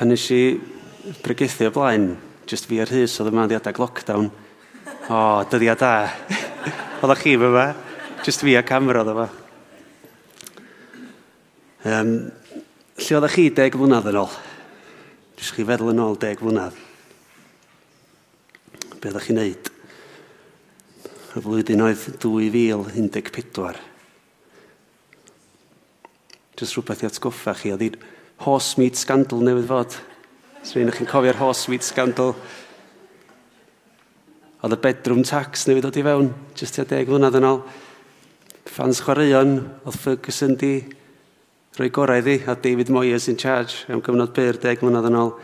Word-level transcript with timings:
pan 0.00 0.08
nes 0.08 0.22
i 0.32 0.56
bregethu 1.20 1.66
o 1.68 1.70
blaen, 1.76 2.14
just 2.48 2.64
fi 2.64 2.78
ar 2.80 2.88
hys 2.88 3.18
oedd 3.20 3.28
y 3.28 3.36
maddiadag 3.36 3.76
lockdown, 3.76 4.30
o, 4.32 5.12
oh, 5.12 5.40
dyddiad 5.52 5.82
da. 5.82 5.90
oedd 7.04 7.18
chi 7.20 7.34
fy 7.36 7.50
fa, 7.52 7.64
just 8.24 8.40
fi 8.40 8.54
a 8.56 8.62
camera 8.64 9.02
oedd 9.02 9.10
yma. 9.12 9.26
Um, 11.84 12.12
lle 12.96 13.18
oedd 13.18 13.26
chi 13.34 13.44
deg 13.58 13.76
mlynedd 13.76 14.08
yn 14.08 14.16
ôl? 14.22 14.38
Jyst 15.36 15.52
chi 15.58 15.66
feddwl 15.68 15.92
yn 15.92 16.00
ôl 16.00 16.16
deg 16.22 16.40
mlynedd. 16.46 16.78
Be 19.02 19.12
oedd 19.12 19.26
chi'n 19.26 19.36
neud? 19.36 19.68
Y 21.34 21.42
flwyddyn 21.44 21.84
oedd 21.84 22.06
2014. 22.24 23.84
Jyst 26.56 26.78
rhywbeth 26.78 27.04
i 27.04 27.10
atgoffa 27.10 27.54
chi, 27.60 27.74
oedd 27.76 27.84
hi'n 27.84 28.00
horse 28.44 28.80
meat 28.80 28.96
scandal 28.96 29.42
newydd 29.44 29.68
fod. 29.68 29.96
Os 30.60 30.72
rwy'n 30.72 30.92
chi'n 30.96 31.08
cofio'r 31.08 31.38
horse 31.40 31.68
meat 31.72 31.84
scandal. 31.84 32.32
Oedd 34.60 34.76
y 34.76 34.78
bedroom 34.80 35.20
tax 35.28 35.66
newydd 35.68 35.86
dod 35.88 35.98
i 36.00 36.04
fewn, 36.04 36.30
jyst 36.56 36.76
tua 36.76 36.86
deg 36.88 37.08
mlynedd 37.08 37.36
yn 37.40 37.48
ôl. 37.48 37.60
Fans 38.70 39.02
chwaraeon, 39.04 39.54
oedd 39.84 39.98
Ferguson 40.00 40.56
di 40.60 40.74
rhoi 41.76 41.90
gorau 41.92 42.20
iddi, 42.20 42.38
a 42.48 42.56
David 42.56 42.92
Moyes 42.92 43.28
in 43.28 43.38
charge 43.40 43.84
am 43.92 44.02
gyfnod 44.04 44.32
byr 44.36 44.60
deg 44.60 44.84
mlynedd 44.84 45.10
yn 45.10 45.18
ôl. 45.20 45.34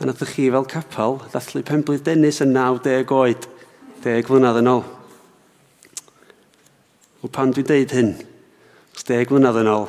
A 0.00 0.08
nath 0.08 0.24
chi 0.32 0.50
fel 0.52 0.68
capel 0.68 1.18
ddathlu 1.32 1.64
penblwydd 1.68 2.04
Dennis 2.08 2.42
yn 2.44 2.52
90 2.56 3.12
oed, 3.16 3.48
deg 4.04 4.28
mlynedd 4.28 4.60
yn 4.60 4.70
ôl. 4.72 4.84
Wel, 7.22 7.32
pan 7.32 7.52
dwi'n 7.54 7.68
deud 7.68 7.96
hyn, 7.96 8.14
os 8.96 9.08
deg 9.08 9.32
mlynedd 9.32 9.60
yn 9.62 9.72
ôl, 9.72 9.88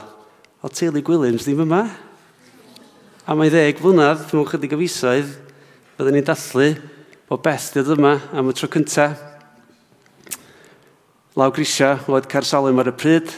o 0.63 0.71
teulu 0.71 1.03
Gwilym 1.03 1.39
ddim 1.41 1.63
yma. 1.67 1.83
A 3.23 3.37
mae 3.39 3.47
ddeg 3.47 3.77
flynedd, 3.79 4.25
mewn 4.35 4.47
chydig 4.49 4.73
o 4.75 4.77
fisoedd, 4.81 5.29
byddwn 5.95 6.17
ni'n 6.17 6.25
dathlu 6.27 6.65
bod 7.29 7.39
Beth 7.45 7.69
ddiod 7.71 7.93
yma 7.95 8.09
am 8.35 8.49
y 8.51 8.53
tro 8.57 8.67
cyntaf. 8.67 9.21
Law 11.39 11.53
grisia, 11.55 11.93
oedd 12.11 12.27
Carsalem 12.27 12.81
ar 12.83 12.89
y 12.91 12.93
pryd, 12.99 13.29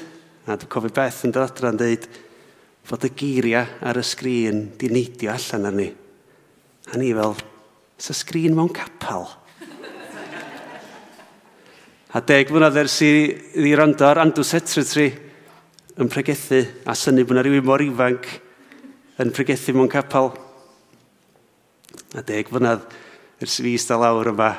a 0.49 0.55
dwi'n 0.57 0.71
cofio 0.73 0.89
Beth 0.95 1.19
yn 1.27 1.35
dod 1.35 1.45
adra 1.45 1.69
yn 1.69 1.77
dweud 1.77 2.07
fod 2.89 3.05
y 3.05 3.11
geiriau 3.19 3.75
ar 3.85 3.99
y 4.01 4.03
sgrin 4.09 4.63
di 4.81 4.89
neidio 4.89 5.29
allan 5.35 5.69
arni. 5.69 5.85
A 6.89 6.97
ni 6.97 7.11
fel, 7.13 7.35
sa 8.01 8.15
sgrin 8.17 8.57
mewn 8.57 8.71
capel. 8.73 9.27
a 12.09 12.23
deg 12.25 12.49
mlynedd 12.49 12.81
ers 12.81 12.97
i, 13.05 13.11
ddi 13.53 13.75
rando 13.77 14.09
ar 14.09 14.23
Andrew 14.23 14.49
Secretary 14.49 15.11
yn 16.01 16.09
pregethu 16.09 16.63
a 16.89 16.97
syni 16.97 17.21
bod 17.21 17.37
yna 17.37 17.45
rhywun 17.45 17.69
mor 17.69 17.85
ifanc 17.85 18.33
yn 19.21 19.31
pregethu 19.31 19.75
mewn 19.75 19.91
capel. 19.91 20.33
A 22.15 22.23
deg 22.25 22.49
fynydd 22.51 22.83
ers 23.43 23.59
fi 23.63 23.75
sta 23.79 23.97
lawr 23.99 24.31
yma, 24.33 24.49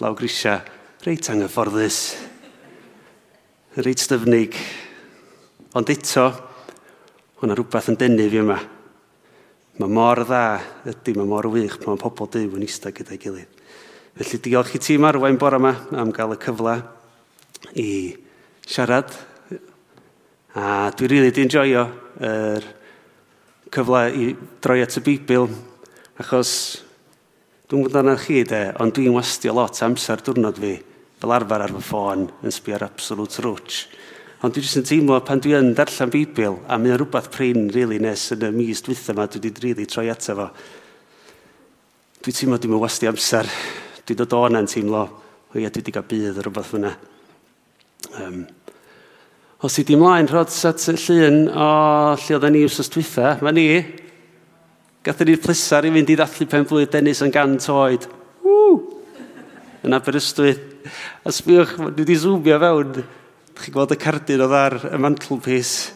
law 0.00 0.14
grisia, 0.16 0.60
reit 1.04 1.28
anghyfforddus, 1.32 1.98
reit 3.84 4.00
styfnig. 4.00 4.56
Ond 5.76 5.92
eto, 5.92 6.30
hwnna 7.40 7.56
rhywbeth 7.58 7.90
yn 7.92 8.00
denu 8.00 8.28
fi 8.32 8.40
yma. 8.40 8.56
Mae 9.76 9.92
mor 9.92 10.22
dda 10.24 10.42
ydy, 10.88 11.12
mae 11.18 11.28
mor 11.28 11.50
wych, 11.52 11.76
mae 11.84 12.00
pobl 12.00 12.30
dyw 12.32 12.56
yn 12.56 12.64
eistedd 12.64 12.96
gyda'i 12.96 13.20
gilydd. 13.20 13.52
Felly 14.16 14.40
diolch 14.40 14.72
i 14.78 14.80
ti 14.80 14.96
Marwain 14.96 15.36
bore 15.36 15.60
yma 15.60 15.74
am 16.00 16.08
gael 16.16 16.32
y 16.32 16.40
cyfle 16.40 16.78
i 17.76 17.90
siarad. 18.64 19.12
A 20.56 20.88
dwi'n 20.96 21.12
rili 21.12 21.26
really 21.26 21.36
di 21.36 21.44
enjoyo 21.44 21.84
yr 22.16 22.64
er 22.64 22.72
cyfle 23.74 24.02
i 24.14 24.32
droi 24.62 24.82
at 24.84 24.96
y 24.98 25.02
Bibl, 25.06 25.48
achos 26.20 26.50
dwi'n 27.66 27.82
gwybod 27.82 28.02
yna 28.02 28.16
chi 28.20 28.42
de, 28.46 28.62
ond 28.82 28.94
dwi'n 28.94 29.16
wastio 29.16 29.54
lot 29.56 29.80
amser 29.82 30.22
diwrnod 30.22 30.60
fi 30.62 30.76
fel 31.20 31.32
arfer 31.34 31.64
ar 31.64 31.72
fy 31.74 31.82
ffôn 31.82 32.26
yn 32.44 32.54
sbio'r 32.54 32.84
absolute 32.86 33.42
rwch. 33.42 33.80
Ond 34.44 34.52
dwi'n 34.52 34.66
jyst 34.66 34.78
yn 34.82 34.86
teimlo 34.86 35.16
pan 35.24 35.40
dwi 35.42 35.54
yn 35.56 35.72
darllen 35.76 36.12
Bibl, 36.12 36.58
a 36.68 36.76
mae'n 36.78 36.98
rhywbeth 37.00 37.30
prin 37.34 37.70
really, 37.74 37.98
nes 38.02 38.28
yn 38.36 38.44
y 38.46 38.52
mis 38.54 38.84
dwytha 38.84 39.14
yma 39.14 39.24
dwi 39.32 39.40
wedi 39.40 39.64
really 39.64 39.86
troi 39.88 40.10
ato 40.12 40.36
fo. 40.36 40.50
Dwi'n 42.22 42.36
teimlo 42.36 42.60
dwi'n 42.60 42.82
wastio 42.82 43.10
amser. 43.10 43.48
Dwi'n 44.06 44.20
dod 44.20 44.36
o'n 44.36 44.60
yn 44.60 44.68
teimlo, 44.70 45.02
o 45.50 45.58
ia, 45.58 45.72
dwi 45.72 45.80
wedi 45.80 45.96
cael 45.96 46.06
bydd 46.12 46.38
o 46.38 46.44
rhywbeth 46.44 46.70
fyna. 46.74 46.92
Um, 48.20 48.44
Os 49.64 49.78
i 49.80 49.86
di 49.88 49.96
mlaen 49.96 50.28
rhod 50.28 50.52
at 50.68 50.82
y 50.92 50.96
llun 51.00 51.46
o 51.48 51.70
lle 52.20 52.34
oedden 52.36 52.52
ni 52.52 52.66
wrth 52.66 52.90
dwytha, 52.92 53.38
mae 53.40 53.56
ni, 53.56 53.68
Gatho 55.06 55.22
ni'r 55.22 55.38
plesar 55.38 55.86
i 55.86 55.90
fynd 55.94 56.08
i 56.10 56.16
ddathlu 56.18 56.48
pen 56.50 56.64
blwydd 56.66 56.90
Dennis 56.90 57.20
yn 57.22 57.30
gan 57.30 57.52
toed. 57.62 58.08
Ww! 58.42 58.72
Yn 59.86 59.94
Aberystwyth. 59.94 60.64
A 61.22 61.30
sbiwch, 61.30 61.76
dwi 61.78 62.02
wedi 62.02 62.16
zoomio 62.18 62.56
fewn. 62.58 62.96
Dych 62.96 63.60
chi'n 63.62 63.76
gweld 63.76 63.94
y 63.94 63.98
cardyn 64.02 64.42
oedd 64.42 64.56
ar 64.58 64.74
y 64.90 64.98
mantelpiece. 64.98 65.92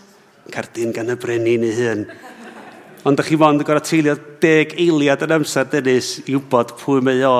Cardyn 0.54 0.94
gan 0.94 1.10
y 1.10 1.16
brenin 1.18 1.66
ei 1.66 1.74
hun. 1.74 2.04
Ond 3.02 3.18
dych 3.18 3.32
chi 3.32 3.38
mond 3.40 3.64
yn 3.64 3.66
gorau 3.66 3.82
teilio 3.82 4.14
deg 4.44 4.76
eiliad 4.78 5.26
yn 5.26 5.34
amser 5.40 5.66
Dennis 5.74 6.20
i 6.28 6.36
wybod 6.36 6.76
pwy 6.78 7.02
mae 7.02 7.26
o 7.26 7.34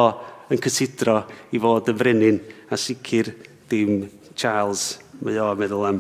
yn 0.50 0.59
cysidro 0.64 1.20
i 1.54 1.62
fod 1.62 1.94
yn 1.94 2.03
brenin. 2.03 2.42
a 2.70 2.76
sicr 2.78 3.30
dim 3.70 4.09
Charles 4.34 4.98
Mae 5.20 5.36
o 5.36 5.50
meddwl 5.53 5.82
am... 5.84 5.97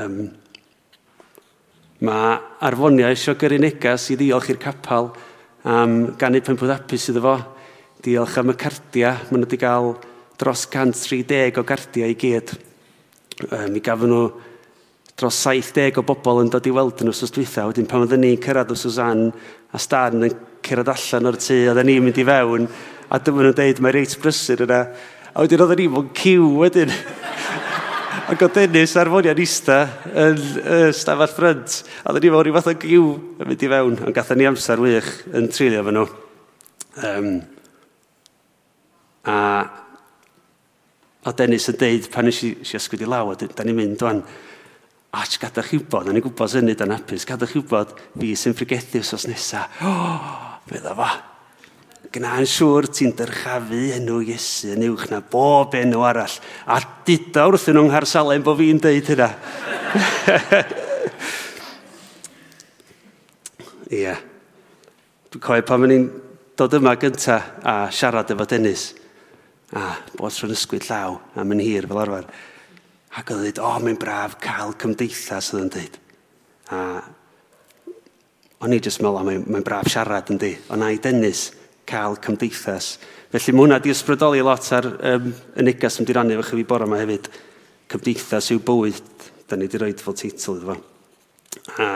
Um, 0.00 0.14
mae 2.00 2.28
arfoniau 2.64 3.10
eisiau 3.12 3.36
gyrru 3.36 3.58
negas 3.60 4.06
i 4.08 4.16
ddiolch 4.16 4.48
i'r 4.54 4.60
capel 4.62 5.10
am 5.68 5.96
gannu 6.16 6.40
penpwyd 6.46 6.72
apus 6.72 7.04
iddo 7.12 7.20
fo. 7.26 7.34
Diolch 8.00 8.38
am 8.40 8.54
y 8.54 8.56
cardia. 8.62 9.10
Maen 9.28 9.42
nhw 9.42 9.48
wedi 9.50 9.60
cael 9.60 9.90
dros 10.40 10.64
130 10.72 11.60
o 11.60 11.66
gardiau 11.68 12.08
i 12.08 12.16
gyd. 12.16 12.54
Um, 13.50 13.68
mi 13.74 13.84
gafon 13.84 14.14
nhw 14.14 14.24
dros 15.20 15.44
70 15.44 16.00
o 16.00 16.08
bobl 16.08 16.40
yn 16.46 16.52
dod 16.54 16.64
i 16.64 16.72
weld 16.72 17.04
yn 17.04 17.12
wrth 17.12 17.36
dwytha. 17.36 17.68
Wedyn 17.68 17.92
pan 17.92 18.06
oedden 18.06 18.24
ni'n 18.24 18.40
cyrraedd 18.40 18.72
o 18.72 18.78
Susan 18.78 19.26
a 19.28 19.84
Stan 19.84 20.16
yn 20.16 20.38
cyrraedd 20.64 20.94
allan 20.94 21.28
o'r 21.28 21.42
tŷ, 21.44 21.60
oedden 21.74 21.92
ni'n 21.92 22.08
mynd 22.08 22.24
i 22.24 22.28
fewn 22.32 22.70
a 23.12 23.20
dyma 23.20 23.44
nhw'n 23.44 23.60
deud 23.60 23.84
mae 23.84 23.98
reit 23.98 24.16
brysur 24.22 24.64
yna. 24.64 24.86
A 25.34 25.44
wedyn 25.44 25.66
oedden 25.66 25.84
ni'n 25.84 25.98
bod 25.98 26.14
cyw 26.16 26.54
wedyn. 26.62 26.96
Ac 28.28 28.42
oedd 28.44 28.58
Dennis 28.58 28.92
ar 29.00 29.08
fonian 29.08 29.38
ista 29.40 29.78
yn 30.12 30.40
uh, 30.60 30.90
stafell 30.92 31.30
ffrynt. 31.32 31.78
A 32.04 32.12
dda 32.12 32.20
ni 32.20 32.32
fawr 32.34 32.50
i 32.50 32.52
fath 32.52 32.66
o 32.68 32.74
giw 32.76 33.06
yn 33.40 33.48
mynd 33.48 33.62
i 33.64 33.70
fewn. 33.72 33.94
Ond 34.04 34.16
gatho 34.16 34.36
ni 34.36 34.44
amser 34.44 34.82
wych 34.84 35.08
yn 35.32 35.48
trilio 35.48 35.80
fe 35.86 35.94
nhw. 35.96 36.02
Um, 37.08 37.30
a 39.24 39.38
o 41.24 41.32
Dennis 41.40 41.70
yn 41.72 41.80
deud 41.80 42.10
pan 42.12 42.28
nes 42.28 42.42
i, 42.44 42.52
i 42.52 42.76
ysgwyd 42.76 43.06
i 43.06 43.08
law, 43.08 43.32
da 43.32 43.64
ni'n 43.64 43.80
mynd 43.80 44.04
o'n 44.04 44.20
a 45.16 45.24
ti 45.24 45.40
gada 45.40 45.64
chi 45.64 45.80
wybod, 45.80 46.12
a 46.12 46.12
ni'n 46.12 46.26
gwybod 46.28 46.52
sy'n 46.52 46.68
nid 46.68 46.84
yn 46.84 46.92
apus, 46.98 47.24
gada 47.28 47.48
chi 47.48 47.62
wybod 47.62 47.96
fi 48.12 48.34
sy'n 48.36 48.56
frigethu 48.58 49.00
os 49.00 49.24
nesaf. 49.30 49.80
Oh, 49.88 50.60
meddwl 50.68 51.00
fa, 51.00 51.08
Gna'n 52.08 52.46
siŵr 52.48 52.86
ti'n 52.88 53.12
dyrchafu 53.18 53.82
enw 53.98 54.22
Iesu 54.24 54.72
yn 54.72 54.86
uwch 54.88 55.10
na 55.12 55.20
bob 55.20 55.74
enw 55.76 56.00
arall. 56.08 56.36
A 56.64 56.80
duda 57.04 57.44
wrthyn 57.50 57.76
nhw'n 57.76 57.90
ngharsalen 57.90 58.44
bo 58.46 58.54
fi'n 58.56 58.80
deud 58.80 59.06
hynna. 59.12 59.28
Ia. 63.88 64.00
yeah. 64.00 64.20
Dwi'n 65.28 65.44
coed 65.44 65.66
pan 65.68 65.84
fyddwn 65.84 65.96
i'n 65.98 66.06
dod 66.56 66.74
yma 66.78 66.94
gynta 67.00 67.36
a 67.60 67.74
siarad 67.92 68.32
efo 68.32 68.48
Dennis. 68.48 68.88
A 69.76 69.92
bod 70.16 70.32
rhywun 70.32 70.56
ysgwyd 70.56 70.88
llaw 70.88 71.20
a 71.36 71.44
mynd 71.44 71.64
hir 71.66 71.84
fel 71.90 72.00
arfer. 72.06 72.24
Ac 73.18 73.32
oedd 73.34 73.44
dweud, 73.44 73.60
o, 73.60 73.68
oh, 73.68 73.78
mae'n 73.84 74.00
braf 74.00 74.38
cael 74.40 74.72
cymdeithas, 74.80 75.52
oedd 75.52 75.66
yn 75.66 75.72
dweud. 75.74 76.00
A 76.72 76.80
o'n 78.64 78.74
i 78.74 78.80
jyst 78.80 79.04
meddwl, 79.04 79.24
mae'n 79.28 79.44
mae 79.52 79.64
braf 79.64 79.92
siarad 79.92 80.32
yn 80.32 80.40
di. 80.40 80.54
O'n 80.72 80.84
i 80.88 80.96
Dennis, 81.02 81.50
cael 81.88 82.18
cymdeithas. 82.24 82.96
Felly 83.32 83.54
mae 83.54 83.64
hwnna 83.64 83.78
wedi 83.80 83.92
ysbrydoli 83.92 84.42
lot 84.44 84.66
ar 84.76 84.86
um, 84.88 85.28
y 85.56 85.64
negas 85.64 85.98
ymdi 86.00 86.16
rannu 86.16 86.36
efo 86.36 86.56
chi 86.56 86.64
bore 86.68 86.86
yma 86.88 87.00
hefyd. 87.00 87.28
Cymdeithas 87.92 88.50
yw 88.54 88.62
bywyd, 88.64 89.28
da 89.48 89.56
ni 89.56 89.68
wedi 89.68 89.80
rhoi 89.80 89.94
fel 90.00 90.16
teitl 90.16 90.58
iddo 90.58 90.72
fo. 90.74 90.78
A 91.80 91.88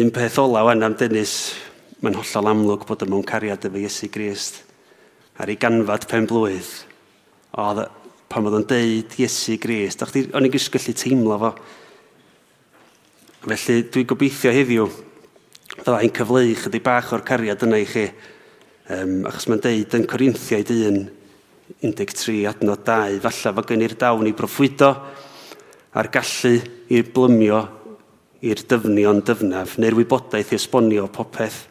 un 0.00 0.10
peth 0.14 0.40
ola 0.42 0.64
wan 0.66 0.82
am 0.82 0.96
Dennis, 0.98 1.54
mae'n 2.02 2.18
hollol 2.18 2.50
amlwg 2.50 2.86
bod 2.88 3.04
yma 3.06 3.14
mewn 3.14 3.28
cariad 3.28 3.64
efo 3.68 3.80
Iesu 3.80 4.10
Grist 4.12 4.62
ar 5.38 5.50
ei 5.50 5.58
ganfad 5.60 6.08
pen 6.10 6.28
blwydd. 6.30 6.68
Oedd 7.58 7.84
pan 8.30 8.46
oedd 8.48 8.58
o'n 8.60 8.68
deud 8.70 9.16
Iesu 9.20 9.56
Grist, 9.62 10.02
o'n 10.04 10.44
i'n 10.44 10.52
gysgyllu 10.52 10.94
teimlo 10.98 11.40
fo. 11.42 11.54
Felly 13.44 13.82
dwi'n 13.92 14.08
gobeithio 14.08 14.52
heddiw 14.54 14.88
fydda 15.74 16.00
i'n 16.04 16.14
cyfleu 16.14 16.54
chydig 16.58 16.84
bach 16.84 17.12
o'r 17.14 17.24
cariad 17.26 17.62
yna 17.66 17.80
i 17.82 17.86
chi. 17.88 18.06
Um, 18.94 19.22
achos 19.28 19.48
mae'n 19.48 19.62
deud 19.64 19.94
yn 19.98 20.08
Corinthiaid 20.08 20.70
1, 20.70 20.98
13 21.82 22.44
adnod 22.50 22.84
2, 22.86 23.20
falle 23.24 23.54
fod 23.56 23.70
gen 23.70 23.84
i'r 23.84 23.96
dawn 24.00 24.28
i 24.28 24.34
broffwydo 24.36 24.90
a'r 25.94 26.10
gallu 26.12 26.58
i 26.92 27.00
blymio 27.14 27.62
i'r 28.44 28.60
dyfnio'n 28.68 29.22
dyfnaf, 29.24 29.78
neu'r 29.80 29.96
wybodaeth 29.96 30.52
i 30.52 30.58
esbonio 30.58 31.08
popeth. 31.12 31.62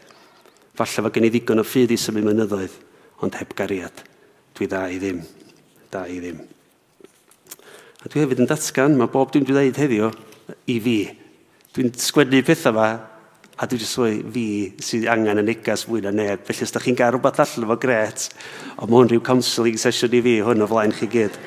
Falle 0.74 1.06
fo 1.06 1.14
gen 1.14 1.28
i 1.28 1.32
ddigon 1.34 1.62
o 1.62 1.68
ffydd 1.68 1.94
i 1.94 2.00
symud 2.02 2.26
mynyddoedd, 2.26 2.76
ond 3.22 3.38
heb 3.38 3.54
gariad. 3.58 4.04
Dwi 4.58 4.68
dda 4.70 4.84
i 4.90 5.00
ddim. 5.02 5.22
Da 5.94 6.08
i 6.10 6.18
ddim. 6.18 6.42
A 8.04 8.10
dwi 8.10 8.24
hefyd 8.24 8.42
yn 8.44 8.50
datgan, 8.50 8.98
mae 8.98 9.12
bob 9.14 9.32
dwi'n 9.32 9.46
dwi 9.46 9.54
dweud 9.56 9.80
heddiw 9.80 10.10
i 10.74 10.80
fi. 10.84 10.98
Dwi'n 11.78 11.94
sgwennu 12.02 12.42
pethau 12.46 12.76
fa 12.76 12.90
A 13.54 13.68
dwi'n 13.70 13.84
jyst 13.84 14.00
fi 14.34 14.46
sydd 14.82 15.04
angen 15.14 15.38
yn 15.38 15.46
negas 15.46 15.84
fwy 15.86 16.02
na 16.02 16.10
neb. 16.10 16.42
Felly 16.48 16.66
os 16.66 16.74
da 16.74 16.82
chi'n 16.82 16.96
gael 16.98 17.14
rhywbeth 17.14 17.42
allan 17.44 17.68
efo 17.68 17.76
gret, 17.84 18.24
ond 18.80 18.90
mae 18.90 18.98
hwn 18.98 19.12
rhyw 19.12 19.22
counselling 19.28 19.78
session 19.78 20.16
i 20.18 20.22
fi 20.26 20.40
hwn 20.42 20.66
o 20.66 20.68
flaen 20.72 20.96
chi 20.98 21.10
gyd. 21.14 21.38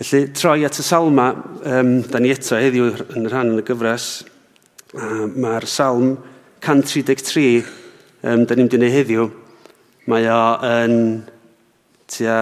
Felly 0.00 0.24
troi 0.34 0.64
at 0.66 0.80
y 0.82 0.86
salma, 0.86 1.28
um, 1.62 1.92
da 2.10 2.18
ni 2.18 2.32
eto 2.34 2.58
heddiw 2.58 2.88
yn 3.14 3.28
rhan 3.30 3.52
yn 3.54 3.62
y 3.62 3.66
gyfres, 3.68 4.08
uh, 4.98 5.28
mae'r 5.30 5.68
salm 5.70 6.16
133, 6.58 7.62
um, 8.26 8.42
da 8.50 8.58
ni'n 8.58 8.72
dynnu 8.74 8.90
heddiw, 8.96 9.28
mae 10.10 10.26
o 10.26 10.42
yn 10.72 10.98
tua 12.10 12.40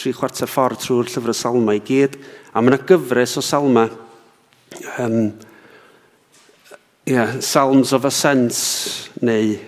tri 0.00 0.14
chwarter 0.16 0.48
ffordd 0.48 0.80
trwy'r 0.80 1.12
llyfr 1.12 1.34
y 1.34 1.36
salma 1.36 1.76
i 1.76 1.84
gyd, 1.84 2.16
a 2.56 2.64
mae 2.64 2.72
yna 2.72 2.80
gyfres 2.88 3.36
o 3.36 3.44
salma. 3.44 3.84
Um, 4.96 5.34
yeah, 7.06 7.40
Psalms 7.40 7.92
of 7.92 8.04
Ascent 8.04 8.52
neu 9.20 9.58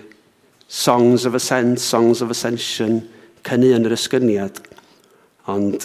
Songs 0.68 1.26
of 1.26 1.34
Ascent, 1.34 1.78
Songs 1.80 2.22
of 2.22 2.30
Ascension, 2.30 3.02
cynnu 3.44 3.74
yn 3.76 3.84
yr 3.84 3.92
ysgyniad. 3.92 4.60
Ond 5.52 5.84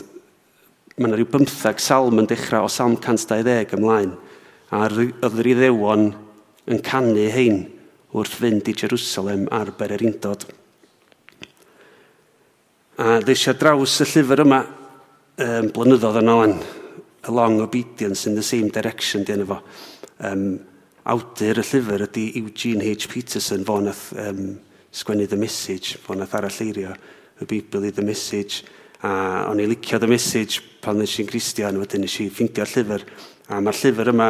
mae 0.95 1.09
yna 1.09 1.17
rhyw 1.17 1.27
15 1.33 1.81
salm 1.83 2.21
yn 2.21 2.29
dechrau 2.29 2.69
o 2.69 2.71
salm 2.71 2.95
120 2.95 3.75
ymlaen. 3.75 4.13
A 4.71 4.85
oedd 4.87 5.41
yr 5.41 5.49
iddewon 5.51 6.07
yn 6.71 6.79
canu 6.85 7.25
hein 7.33 7.65
wrth 8.15 8.37
fynd 8.39 8.71
i 8.71 8.75
Jerusalem 8.79 9.43
ar 9.51 9.73
Bererindod. 9.75 10.47
A 13.03 13.19
ddeisio 13.21 13.57
draws 13.59 13.99
y 14.01 14.07
llyfr 14.07 14.45
yma 14.45 14.61
um, 14.63 15.67
blynyddoedd 15.75 16.21
yn 16.23 16.33
oen, 16.33 16.57
A 17.27 17.35
Long 17.35 17.59
Obedience 17.59 18.23
in 18.29 18.39
the 18.39 18.43
Same 18.43 18.71
Direction, 18.71 19.27
dyn 19.27 19.43
efo. 19.43 19.59
Um, 20.23 20.47
awdur 21.07 21.61
y 21.61 21.63
llyfr 21.63 22.03
ydy 22.07 22.25
Eugene 22.41 22.89
H. 22.91 23.07
Peterson, 23.07 23.63
fo 23.67 23.77
nath 23.79 24.09
um, 24.19 24.57
sgwennu 24.91 25.27
The 25.29 25.39
Message, 25.39 26.01
fo 26.03 26.17
nath 26.17 26.35
aralleirio 26.35 26.91
y 27.39 27.47
Bibl 27.47 27.85
i 27.87 27.93
The 27.95 28.03
Message, 28.03 28.65
a 29.05 29.45
o'n 29.47 29.61
i 29.61 29.67
licio 29.69 29.99
The 30.01 30.09
Message 30.09 30.61
pan 30.83 30.99
nes 30.99 31.13
i'n 31.21 31.29
Christian, 31.29 31.79
wedyn 31.79 32.03
nes 32.03 32.17
i 32.23 32.27
ffeindio'r 32.33 32.73
llyfr, 32.73 33.05
a 33.47 33.61
mae'r 33.63 33.79
llyfr 33.79 34.11
yma 34.11 34.29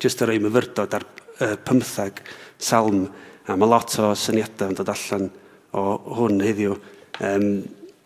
jyst 0.00 0.24
ar 0.24 0.32
ei 0.32 0.40
myfyrdod 0.42 0.96
ar 0.96 1.04
uh, 1.04 1.56
pymthag 1.66 2.22
salm, 2.56 3.04
a 3.46 3.56
mae 3.58 3.68
lot 3.68 3.98
o 4.00 4.14
syniadau 4.16 4.72
yn 4.72 4.78
dod 4.80 4.94
allan 4.94 5.28
o 5.76 5.86
hwn 6.22 6.40
heddiw, 6.46 6.78
um, 7.26 7.50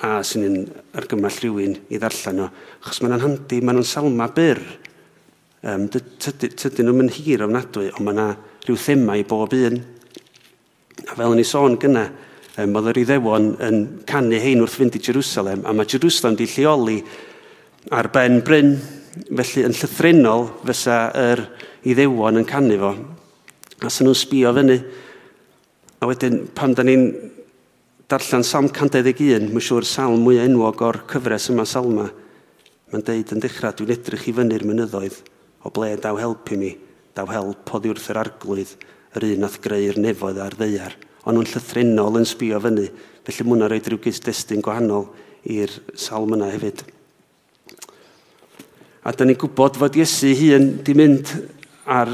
a 0.01 0.17
sy'n 0.27 0.47
ni'n 0.47 0.69
argymell 0.97 1.39
rhywun 1.45 1.77
i 1.93 2.01
ddarllen 2.01 2.47
o, 2.47 2.51
achos 2.81 3.05
mae'n 3.05 3.21
handi, 3.21 3.61
mae 3.63 3.77
nhw'n 3.77 3.87
salma 3.87 4.27
byr, 4.35 4.59
Um, 5.61 5.83
Tydyn 5.93 6.87
nhw'n 6.89 6.97
mynd 6.97 7.17
hir 7.19 7.43
ofnadwy, 7.45 7.91
ond 7.93 8.07
mae 8.07 8.15
yna 8.15 8.29
rhyw 8.65 8.79
thema 8.81 9.19
i 9.21 9.27
bob 9.29 9.53
un. 9.59 9.75
A 11.05 11.17
fel 11.19 11.35
ni 11.37 11.45
sôn 11.45 11.75
gyna, 11.81 12.07
um, 12.57 12.77
oedd 12.81 12.89
yr 12.95 13.01
iddewon 13.03 13.51
yn 13.67 13.81
canu 14.09 14.39
hein 14.41 14.63
wrth 14.65 14.79
fynd 14.81 14.97
i 14.97 15.03
Jerusalem, 15.05 15.67
a 15.69 15.75
mae 15.77 15.89
Jerusalem 15.91 16.39
di 16.39 16.47
lleoli 16.49 16.97
ar 17.93 18.09
ben 18.15 18.41
Bryn, 18.47 18.73
felly 19.29 19.67
yn 19.67 19.77
llythrenol 19.77 20.47
fysa 20.63 21.01
yr 21.29 21.43
iddewon 21.93 22.41
yn 22.41 22.49
canu 22.49 22.79
fo. 22.81 22.93
A 23.85 23.93
sy'n 23.93 24.09
nhw'n 24.09 24.17
sbio 24.17 24.53
fyny. 24.57 24.79
A 26.01 26.09
wedyn, 26.09 26.39
pan 26.57 26.73
da 26.73 26.87
ni'n 26.89 27.05
darllen 28.09 28.47
Salm 28.49 28.71
121, 28.73 29.51
mae'n 29.51 29.67
siŵr 29.67 29.85
salm 29.85 30.25
mwy 30.25 30.41
enwog 30.41 30.81
o'r 30.89 31.03
cyfres 31.11 31.51
yma 31.53 31.69
salma, 31.69 32.09
mae'n 32.95 33.05
deud 33.07 33.37
yn 33.37 33.45
dechrau, 33.45 33.77
dwi'n 33.77 33.93
edrych 33.95 34.25
i 34.33 34.35
fyny'r 34.41 34.65
mynyddoedd, 34.67 35.21
o 35.65 35.73
ble 35.75 35.93
daw 36.01 36.17
helpu 36.21 36.57
mi, 36.61 36.75
daw 37.17 37.29
help 37.31 37.75
oddi 37.77 37.93
wrth 37.93 38.11
yr 38.13 38.21
arglwydd, 38.23 38.73
yr 39.17 39.27
un 39.27 39.43
nath 39.45 39.59
greu'r 39.63 39.99
nefoedd 40.01 40.41
a'r 40.41 40.57
ddeiar. 40.59 40.97
Ond 41.27 41.37
nhw'n 41.37 41.51
llythrenol 41.51 42.21
yn 42.21 42.29
sbio 42.29 42.61
fyny, 42.65 42.87
felly 43.27 43.47
mwna 43.47 43.69
roed 43.69 43.89
rhyw 43.91 44.01
gysdestun 44.07 44.65
gwahanol 44.65 45.11
i'r 45.51 45.73
salm 45.99 46.33
yna 46.37 46.49
hefyd. 46.55 46.85
A 49.05 49.13
da 49.17 49.25
ni'n 49.25 49.39
gwybod 49.41 49.79
fod 49.81 49.97
Iesu 49.97 50.33
hun 50.37 50.71
di 50.85 50.95
mynd 50.97 51.33
ar 51.89 52.11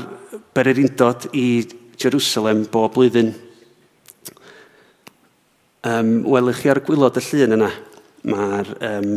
bererindod 0.54 1.28
i 1.34 1.66
Jerusalem 1.99 2.64
bob 2.70 2.94
blwyddyn. 2.94 3.32
Um, 5.87 6.10
welwch 6.26 6.62
chi 6.62 6.70
ar 6.72 6.82
gwylod 6.87 7.19
y 7.20 7.22
llun 7.26 7.56
yna, 7.58 7.70
mae'r 8.26 8.72
um, 8.90 9.10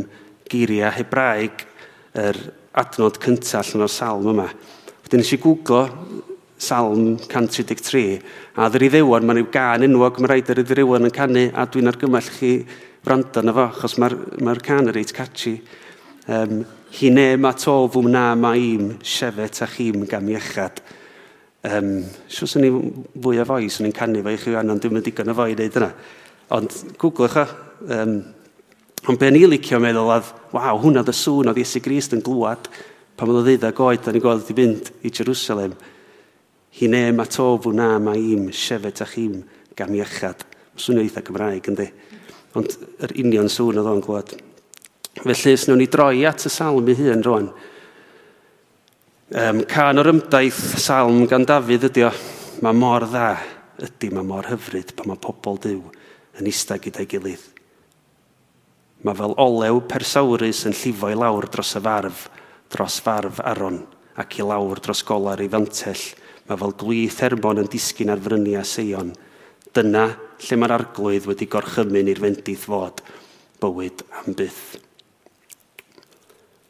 geiriau 0.49 0.93
Hebraeg 0.93 1.65
yr 2.17 2.39
adnod 2.79 3.19
cyntaf 3.21 3.61
allan 3.61 3.85
o'r 3.85 3.93
salm 3.93 4.29
yma. 4.33 4.47
Wedyn 5.03 5.23
nes 5.23 5.33
i 5.35 5.39
gwglo 5.41 5.83
salm 6.59 7.15
133, 7.17 8.19
a 8.59 8.67
ddyr 8.69 8.85
i 8.85 8.91
ddewon, 8.91 9.25
mae'n 9.25 9.39
rhyw 9.39 9.51
gan 9.53 9.85
enwog, 9.87 10.19
mae 10.19 10.33
rhaid 10.33 10.51
yr 10.51 10.59
ddiriddewon 10.59 11.07
yn 11.07 11.15
canu, 11.15 11.45
a 11.55 11.65
dwi'n 11.71 11.91
argymell 11.91 12.31
chi 12.35 12.51
wrando 13.07 13.43
na 13.43 13.55
fo, 13.55 13.67
achos 13.69 13.95
mae'r 14.01 14.15
mae 14.43 14.59
can 14.63 14.91
yn 14.91 14.95
reit 14.95 15.13
catchy. 15.15 15.55
Um, 16.29 16.65
hi 16.99 17.11
ne 17.13 17.27
ma 17.39 17.53
to 17.57 17.75
fwm 17.93 18.09
na 18.11 18.23
ma 18.35 18.55
im, 18.59 18.97
sefet 19.05 19.61
a 19.63 19.69
chim 19.71 20.03
gam 20.09 20.27
iechad. 20.29 20.83
Um, 21.63 22.03
Siws 22.31 22.57
yn 22.59 22.65
ni 22.65 22.73
fwy 23.23 23.39
o 23.39 23.47
foi, 23.47 23.69
swn 23.71 23.87
ni'n 23.87 23.95
canu 23.95 24.23
fo 24.25 24.33
i 24.35 24.41
chi 24.41 24.57
anon, 24.59 24.81
dwi'n 24.83 24.97
mynd 24.97 25.07
digon 25.07 25.31
o 25.31 25.37
foi 25.37 25.53
i 25.53 25.57
wneud 25.57 25.79
yna. 25.79 25.89
Ond, 26.59 26.75
gwglwch 26.99 27.39
o, 27.39 27.47
um, 27.95 28.13
Ond 29.07 29.19
be 29.19 29.29
ni 29.31 29.45
licio 29.47 29.79
meddwl 29.79 30.11
oedd, 30.11 30.31
waw, 30.51 30.79
hwnna 30.83 31.05
dy 31.07 31.15
sŵn 31.15 31.51
oedd 31.51 31.61
Iesu 31.61 31.79
Grist 31.83 32.15
yn 32.17 32.23
glwad 32.25 32.67
pan 33.19 33.31
oedd 33.31 33.41
o 33.41 33.45
ddeudag 33.45 33.79
oed, 33.83 34.03
da 34.03 34.13
ni 34.15 34.21
gweld 34.23 34.47
i 34.51 34.55
fynd 34.55 34.91
i 35.03 35.11
Jerusalem. 35.11 35.73
Hi 36.79 36.87
ne 36.91 37.01
ma 37.15 37.25
tof 37.27 37.67
wna 37.67 37.97
ma 38.03 38.13
im, 38.15 38.49
sefet 38.55 39.01
a 39.03 39.07
chim, 39.09 39.41
gam 39.75 39.91
iechad. 39.95 40.45
Swnio 40.79 41.03
eitha 41.03 41.23
Cymraeg, 41.25 41.67
yndi. 41.71 41.89
Ond 42.59 42.77
yr 43.03 43.15
union 43.19 43.51
sŵn 43.51 43.81
oedd 43.81 43.91
o'n 43.91 44.03
glwad. 44.05 44.31
Felly, 45.19 45.53
os 45.57 45.67
ni 45.67 45.89
droi 45.91 46.23
at 46.29 46.47
y 46.47 46.51
salm 46.53 46.87
i 46.87 46.95
hun 46.95 47.25
rwan, 47.25 47.49
um, 49.35 49.63
can 49.67 49.99
o'r 49.99 50.13
ymdaith 50.13 50.61
salm 50.79 51.25
gan 51.27 51.47
Dafydd 51.49 51.89
ydy 51.89 52.07
o, 52.07 52.13
mae 52.63 52.77
mor 52.77 53.03
dda, 53.09 53.33
ydy 53.83 54.13
mae 54.15 54.27
mor 54.27 54.47
hyfryd 54.47 54.95
pan 54.95 55.11
mae 55.11 55.19
pobl 55.19 55.59
diw 55.65 55.81
yn 56.39 56.47
eistedd 56.47 56.85
gyda'i 56.87 57.09
gilydd. 57.09 57.58
Mae 59.03 59.15
fel 59.15 59.31
olew 59.39 59.79
persawrus 59.87 60.65
yn 60.67 60.75
llifo 60.75 61.07
i 61.07 61.15
lawr 61.15 61.47
dros 61.47 61.71
y 61.77 61.81
farf, 61.83 62.25
dros 62.67 62.97
farf 63.03 63.39
aron, 63.47 63.79
ac 64.19 64.39
i 64.41 64.43
lawr 64.43 64.81
dros 64.83 65.05
golar 65.07 65.39
ei 65.39 65.51
fantell. 65.51 66.03
Mae 66.49 66.59
fel 66.59 66.75
glu 66.81 67.05
thermon 67.13 67.61
yn 67.63 67.71
disgyn 67.71 68.11
ar 68.11 68.19
fryniau 68.19 68.65
seion. 68.67 69.13
Dyna 69.71 70.05
lle 70.43 70.59
mae'r 70.59 70.75
arglwydd 70.75 71.29
wedi 71.29 71.47
gorchymyn 71.47 72.11
i'r 72.11 72.19
fendith 72.25 72.67
fod, 72.67 72.99
bywyd 73.63 74.03
am 74.19 74.35
byth. 74.35 74.63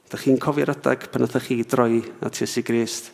Dych 0.10 0.26
chi'n 0.26 0.42
cofio'r 0.42 0.74
adag 0.74 1.10
pan 1.10 1.26
ydych 1.26 1.48
chi 1.50 1.64
droi 1.70 2.02
at 2.26 2.38
Iesu 2.42 2.62
Grist? 2.66 3.12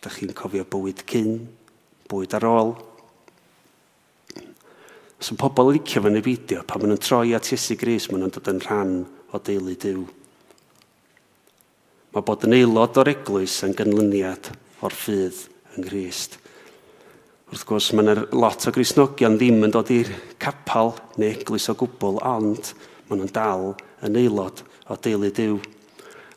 Dych 0.00 0.20
chi'n 0.20 0.36
cofio 0.36 0.64
bywyd 0.68 1.04
cyn, 1.08 1.42
bywyd 2.08 2.36
ar 2.36 2.48
ôl, 2.48 2.74
Os 5.20 5.28
yn 5.28 5.36
pobl 5.36 5.74
licio 5.74 6.00
fan 6.00 6.16
y 6.16 6.22
fideo, 6.24 6.62
pan 6.64 6.80
maen 6.80 6.94
nhw'n 6.94 7.04
troi 7.04 7.34
at 7.36 7.50
Iesu 7.52 7.76
Gris, 7.76 8.06
maen 8.08 8.22
nhw'n 8.24 8.32
dod 8.32 8.46
yn 8.54 8.60
rhan 8.64 8.92
o 9.36 9.40
deulu 9.44 9.74
Dyw. 9.76 10.04
Mae 12.10 12.24
bod 12.24 12.46
yn 12.48 12.56
aelod 12.56 12.96
o'r 13.02 13.10
eglwys 13.12 13.58
yn 13.66 13.74
gynlyniad 13.76 14.48
o'r 14.80 14.96
ffydd 14.96 15.42
yn 15.76 15.84
Grist. 15.84 16.38
Wrth 17.50 17.66
gwrs, 17.68 17.90
mae 17.92 18.06
yna 18.06 18.24
lot 18.32 18.64
o 18.64 18.72
grisnogion 18.72 19.36
ddim 19.36 19.60
yn 19.66 19.74
dod 19.74 19.92
i'r 19.92 20.08
capal 20.40 20.94
neu 21.20 21.28
eglwys 21.34 21.68
o 21.68 21.76
gwbl, 21.76 22.16
ond 22.24 22.72
maen 23.10 23.20
nhw'n 23.20 23.34
dal 23.36 23.66
yn 24.06 24.16
aelod 24.22 24.64
o 24.88 24.96
deulu 25.04 25.28
Dyw. 25.36 25.60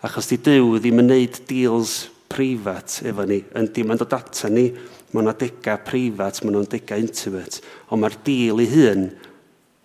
Achos 0.04 0.28
di 0.28 0.42
Dyw 0.44 0.75
ddim 0.75 1.00
yn 1.00 1.08
neud 1.13 1.40
deals 1.48 2.02
preifat 2.34 3.00
efo 3.08 3.24
ni, 3.30 3.40
yn 3.56 3.72
dim 3.72 3.96
yn 3.96 4.04
dod 4.04 4.20
ata 4.20 4.52
ni 4.52 4.68
Mae 5.13 5.22
yna 5.22 5.36
degau 5.38 5.79
preifat, 5.86 6.41
mae 6.41 6.53
nhw'n 6.53 6.72
degau 6.72 7.01
intimate, 7.01 7.62
ond 7.93 8.01
mae'r 8.01 8.20
deal 8.25 8.62
ei 8.63 8.70
hun 8.74 9.08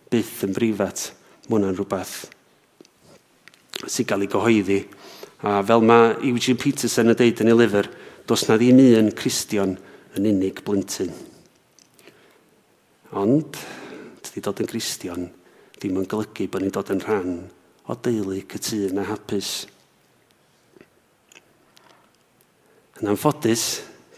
byth 0.08 0.42
yn 0.46 0.56
preifat, 0.56 1.10
Mae 1.48 1.56
hwnna'n 1.56 1.76
rhywbeth 1.78 2.26
sy'n 3.88 4.04
cael 4.04 4.26
ei 4.26 4.28
gyhoeddi. 4.28 4.82
A 5.48 5.62
fel 5.64 5.84
mae 5.86 6.10
Eugene 6.28 6.60
Peterson 6.60 7.08
yn 7.08 7.16
deud 7.16 7.40
yn 7.40 7.48
ei 7.48 7.56
lyfr, 7.56 7.88
does 8.28 8.44
na 8.48 8.58
ddim 8.60 8.82
un 8.82 9.08
Cristion 9.16 9.72
yn 10.18 10.28
unig 10.28 10.60
blentyn. 10.66 11.14
Ond, 13.16 13.56
dydy 14.26 14.42
dod 14.44 14.60
yn 14.60 14.68
Cristion 14.68 15.24
ddim 15.78 15.96
yn 16.02 16.10
golygu 16.10 16.50
bod 16.52 16.66
ni'n 16.66 16.74
dod 16.74 16.92
yn 16.92 17.00
rhan 17.06 17.34
o 17.88 17.96
deulu 17.96 18.42
cytun 18.50 19.00
a 19.00 19.06
hapus. 19.08 19.52
Yn 23.00 23.08
anffodus, 23.14 23.70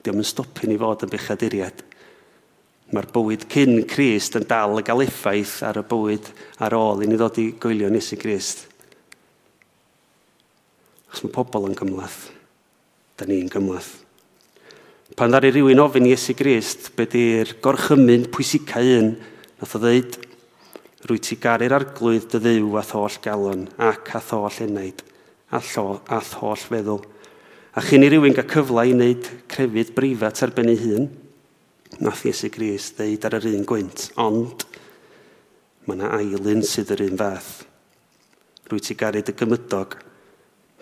diolch 0.05 0.23
yn 0.23 0.27
stopu 0.27 0.69
ni 0.69 0.79
fod 0.81 1.07
yn 1.07 1.13
bechaduriad. 1.13 1.85
Mae'r 2.91 3.09
bywyd 3.15 3.47
cyn 3.53 3.85
Christ 3.91 4.39
yn 4.41 4.47
dal 4.51 4.81
y 4.81 4.85
gael 4.87 5.05
effaith 5.05 5.61
ar 5.67 5.79
y 5.79 5.87
bywyd 5.87 6.31
ar 6.65 6.75
ôl 6.79 7.05
i 7.05 7.09
ni 7.11 7.19
ddod 7.19 7.39
i 7.39 7.51
gwylio 7.63 7.91
Nesu 7.93 8.19
Crist. 8.19 8.67
Os 11.11 11.23
mae 11.25 11.35
pobl 11.35 11.69
yn 11.69 11.77
gymlaeth, 11.79 12.31
da 13.19 13.27
ni'n 13.27 13.51
gymlaeth. 13.51 13.93
Pan 15.19 15.33
ddari 15.33 15.51
rhywun 15.51 15.83
ofyn 15.83 16.07
Iesu 16.07 16.37
Grist, 16.39 16.93
be 16.95 17.07
di'r 17.11 17.57
gorchymyn 17.63 18.29
pwysicau 18.31 18.93
un, 19.01 19.15
nath 19.59 19.75
o 19.75 19.81
ddeud, 19.83 20.19
rwy 21.09 21.19
ti 21.23 21.39
garu'r 21.41 21.75
arglwydd 21.75 22.29
dy 22.31 22.41
ddew 22.45 22.77
a 22.79 22.85
holl 22.93 23.17
galon 23.25 23.67
ac 23.83 24.13
a 24.15 24.21
holl 24.31 24.61
enaid 24.67 25.03
a, 25.51 25.59
llo, 25.59 26.01
a 26.07 26.21
tholl 26.23 26.63
feddwl. 26.63 27.03
A 27.71 27.83
chyn 27.87 28.03
i 28.03 28.09
rywun 28.11 28.35
gael 28.35 28.49
cyfle 28.51 28.83
i 28.89 28.95
wneud 28.97 29.27
crefydd 29.51 29.93
brifat 29.95 30.41
ar 30.43 30.51
ben 30.57 30.73
ei 30.73 30.79
hun, 30.81 31.05
nath 32.03 32.25
Iesu 32.27 32.49
Gris 32.51 32.89
ddeud 32.97 33.27
ar 33.29 33.37
yr 33.39 33.47
un 33.53 33.67
gwynt, 33.69 34.09
ond 34.19 34.65
mae 35.87 35.95
yna 35.95 36.09
ailyn 36.17 36.65
sydd 36.67 36.91
yr 36.97 37.05
un 37.07 37.21
fath. 37.21 37.51
Rwy 38.67 38.83
ti 38.83 38.97
garu 38.99 39.23
dy 39.23 39.35
gymydog 39.39 39.95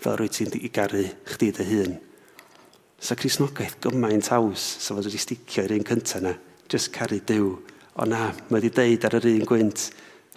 fel 0.01 0.17
rwy 0.17 0.33
ti'n 0.33 0.57
i 0.57 0.71
garu 0.73 1.05
chdi 1.35 1.51
dy 1.59 1.69
hun. 1.75 1.99
Sa 3.05 3.19
Crisnogaeth 3.21 3.77
gymaint 3.85 4.33
haws, 4.33 4.65
sa 4.81 4.97
fod 4.97 5.11
wedi 5.11 5.21
sticio 5.21 5.67
i'r 5.67 5.77
un 5.77 5.87
cyntaf 5.93 6.23
yna, 6.23 6.35
just 6.73 6.93
caru 6.97 7.21
dyw. 7.21 7.53
O 8.01 8.09
na, 8.09 8.31
mae 8.49 8.63
wedi 8.63 8.73
deud 8.81 9.05
ar 9.05 9.19
yr 9.21 9.29
un 9.35 9.47
gwynt, 9.53 9.91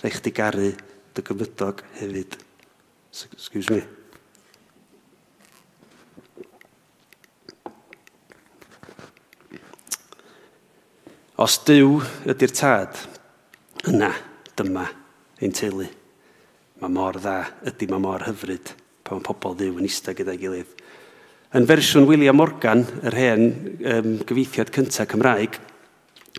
rhaid 0.04 0.20
chdi 0.20 0.36
garu 0.36 0.68
dy 1.16 1.28
gymydog 1.32 1.88
hefyd. 2.02 2.38
Excuse 3.12 3.72
me. 3.72 4.01
Os 11.42 11.56
dyw 11.66 11.96
ydy'r 12.30 12.52
tad, 12.54 12.98
yna 13.90 14.12
dyma 14.60 14.84
ein 15.42 15.54
teulu. 15.58 15.88
Mae 16.84 16.94
mor 16.94 17.18
dda, 17.18 17.40
ydy 17.72 17.88
mae 17.90 18.04
mor 18.04 18.22
hyfryd 18.28 18.76
pan 19.02 19.18
mae 19.18 19.26
pobl 19.26 19.56
ddiw 19.58 19.80
yn 19.80 19.88
eistedd 19.88 20.20
gyda'i 20.20 20.38
gilydd. 20.38 20.76
Yn 21.58 21.66
fersiwn 21.66 22.06
William 22.06 22.38
Morgan, 22.38 22.86
yr 23.02 23.18
hen 23.18 23.44
um, 23.48 24.14
gyfeithiad 24.28 24.70
cyntaf 24.76 25.10
Cymraeg, 25.16 25.58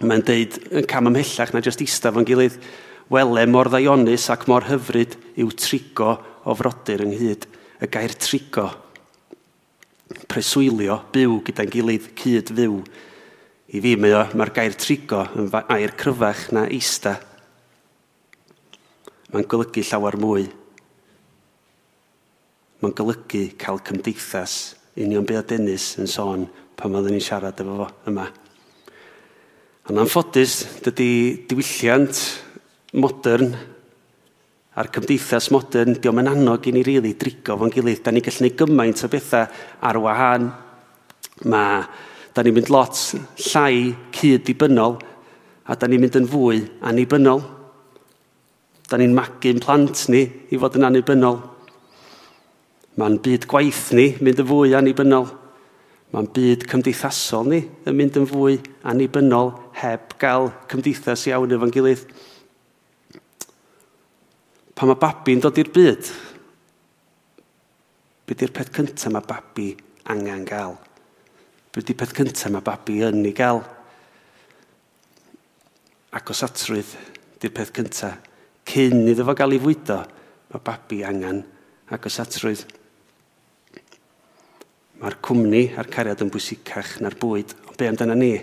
mae'n 0.06 0.22
deud 0.28 0.60
yn 0.70 0.86
cam 0.94 1.10
ymhellach 1.10 1.50
na 1.50 1.66
jyst 1.66 1.82
eistedd 1.82 2.14
fo'n 2.14 2.28
gilydd, 2.28 2.62
wele 3.10 3.46
mor 3.50 3.72
ddionus 3.74 4.30
ac 4.30 4.46
mor 4.46 4.70
hyfryd 4.70 5.18
yw 5.34 5.50
trigo 5.58 6.14
o 6.46 6.60
frodyr 6.62 7.08
ynghyd. 7.08 7.50
Y 7.82 7.90
gair 7.90 8.14
trigo, 8.22 8.70
preswylio, 10.30 11.02
byw 11.10 11.40
gyda'n 11.48 11.74
gilydd, 11.74 12.12
cyd 12.22 12.54
fyw, 12.54 12.84
I 13.72 13.80
fi 13.80 13.94
mae 13.96 14.12
o, 14.12 14.22
mae'r 14.36 14.52
gair 14.52 14.74
trigo 14.76 15.22
yn 15.40 15.48
air 15.72 15.94
cryfach 15.96 16.50
na 16.52 16.66
eista. 16.68 17.14
Mae'n 19.32 19.48
golygu 19.48 19.84
llawer 19.88 20.18
mwy. 20.20 20.44
Mae'n 22.82 22.94
golygu 22.98 23.46
cael 23.56 23.80
cymdeithas 23.86 24.58
union 25.00 25.24
be 25.24 25.38
o 25.40 25.44
Dennis 25.48 25.94
yn 26.02 26.10
sôn 26.10 26.44
pan 26.76 26.92
oeddwn 26.92 27.16
ni'n 27.16 27.24
siarad 27.24 27.64
efo 27.64 27.78
fo 27.80 27.88
yma. 28.12 28.28
Ond 29.88 30.04
anffodus, 30.04 30.60
dydy 30.84 31.10
diwylliant 31.48 32.20
modern 33.00 33.56
a'r 34.76 34.88
cymdeithas 34.92 35.48
modern, 35.52 35.96
diolch 35.96 36.20
yn 36.22 36.30
annog 36.30 36.68
i 36.68 36.72
ni 36.72 36.84
rili 36.84 37.00
really 37.00 37.16
drigo 37.18 37.56
fo'n 37.60 37.72
gilydd. 37.72 38.04
Da 38.04 38.12
ni 38.12 38.20
gallu 38.24 38.38
gwneud 38.38 38.60
gymaint 38.60 39.04
o 39.04 39.10
bethau 39.12 39.48
ar 39.88 39.98
wahân. 40.00 40.48
Mae 41.48 41.82
Da 42.32 42.44
ni'n 42.44 42.56
mynd 42.56 42.70
lot 42.72 42.96
llai 43.50 43.92
cyd 44.16 44.46
dibynnol 44.46 44.96
a 45.68 45.76
da 45.76 45.88
ni'n 45.88 46.00
mynd 46.00 46.16
yn 46.22 46.28
fwy 46.30 46.62
anibynnol. 46.88 47.42
Da 48.88 48.98
ni'n 49.00 49.14
magu'n 49.16 49.60
plant 49.62 50.06
ni 50.12 50.22
i 50.52 50.60
fod 50.60 50.78
yn 50.80 50.88
anibynnol. 50.88 51.38
Mae'n 53.00 53.18
byd 53.24 53.46
gwaith 53.48 53.90
ni 53.96 54.10
mynd 54.20 54.40
yn 54.42 54.48
fwy 54.48 54.74
anibynnol. 54.76 55.28
Mae'n 56.12 56.28
byd 56.36 56.66
cymdeithasol 56.68 57.48
ni 57.48 57.62
yn 57.88 57.96
mynd 57.96 58.18
yn 58.20 58.28
fwy 58.28 58.58
anibynnol 58.88 59.52
heb 59.80 60.16
gael 60.20 60.50
cymdeithas 60.68 61.24
iawn 61.30 61.52
efo'n 61.56 61.72
gilydd. 61.72 62.04
Pa 64.76 64.88
mae 64.88 65.00
babi'n 65.00 65.40
dod 65.40 65.60
i'r 65.60 65.68
byd, 65.72 66.08
be 68.26 68.36
di'r 68.36 68.52
peth 68.56 68.72
cyntaf 68.76 69.12
mae 69.12 69.24
babi 69.28 69.68
angen 70.12 70.44
gael? 70.48 70.76
Byddi 71.72 71.94
peth 71.96 72.12
cyntaf 72.12 72.50
mae 72.52 72.64
babi 72.64 72.98
yn 73.06 73.22
ei 73.24 73.32
gael. 73.32 73.62
Agos 76.12 76.42
atrwydd, 76.44 76.90
di'r 77.40 77.54
peth 77.56 77.72
cyntaf. 77.78 78.18
Cyn 78.68 79.08
iddo 79.08 79.24
fo 79.24 79.34
gael 79.34 79.56
ei 79.56 79.60
fwydo, 79.62 79.96
mae 80.52 80.64
babi 80.64 81.00
angen 81.08 81.40
agos 81.92 82.18
atrwydd. 82.20 82.66
Mae'r 85.00 85.16
cwmni 85.24 85.62
a'r 85.80 85.88
cariad 85.90 86.20
yn 86.22 86.30
bwysicach 86.32 86.98
na'r 87.02 87.16
bwyd, 87.18 87.56
ond 87.66 87.78
be 87.80 87.88
amdana 87.88 88.14
ni? 88.18 88.34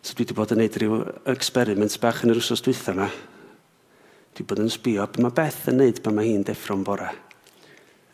So 0.00 0.16
dwi 0.16 0.24
wedi 0.24 0.36
bod 0.36 0.54
yn 0.54 0.62
gwneud 0.62 0.78
rhyw 0.80 0.96
experiment 1.32 1.94
bach 2.00 2.24
yn 2.24 2.32
yr 2.32 2.40
wsos 2.40 2.64
dwytha 2.64 2.96
yma. 2.96 3.10
Dwi 3.12 4.40
wedi 4.40 4.48
bod 4.48 4.64
yn 4.64 4.72
sbio, 4.72 5.06
mae 5.20 5.36
Beth 5.36 5.68
yn 5.68 5.78
gwneud 5.78 6.00
pan 6.04 6.16
mae 6.16 6.32
hi'n 6.32 6.48
deffro'n 6.48 6.88
bora. 6.88 7.12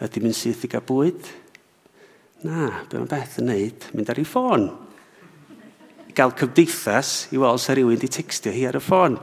Ydy 0.03 0.23
mynd 0.27 0.39
syth 0.39 0.67
i 0.67 0.73
gael 0.75 0.85
bwyd? 0.91 1.31
Na, 2.41 2.71
be 2.89 2.97
mae 2.97 3.09
beth 3.11 3.37
yn 3.43 3.51
neud, 3.51 3.87
mynd 3.93 4.09
ar 4.09 4.21
ei 4.21 4.25
ffôn. 4.25 4.71
I 6.09 6.15
gael 6.17 6.33
cymdeithas 6.39 7.29
i 7.35 7.41
weld 7.41 7.61
sa 7.61 7.75
rhywun 7.77 7.93
wedi 7.93 8.09
textio 8.09 8.53
hi 8.55 8.65
ar 8.69 8.79
y 8.79 8.81
ffôn. 8.81 9.19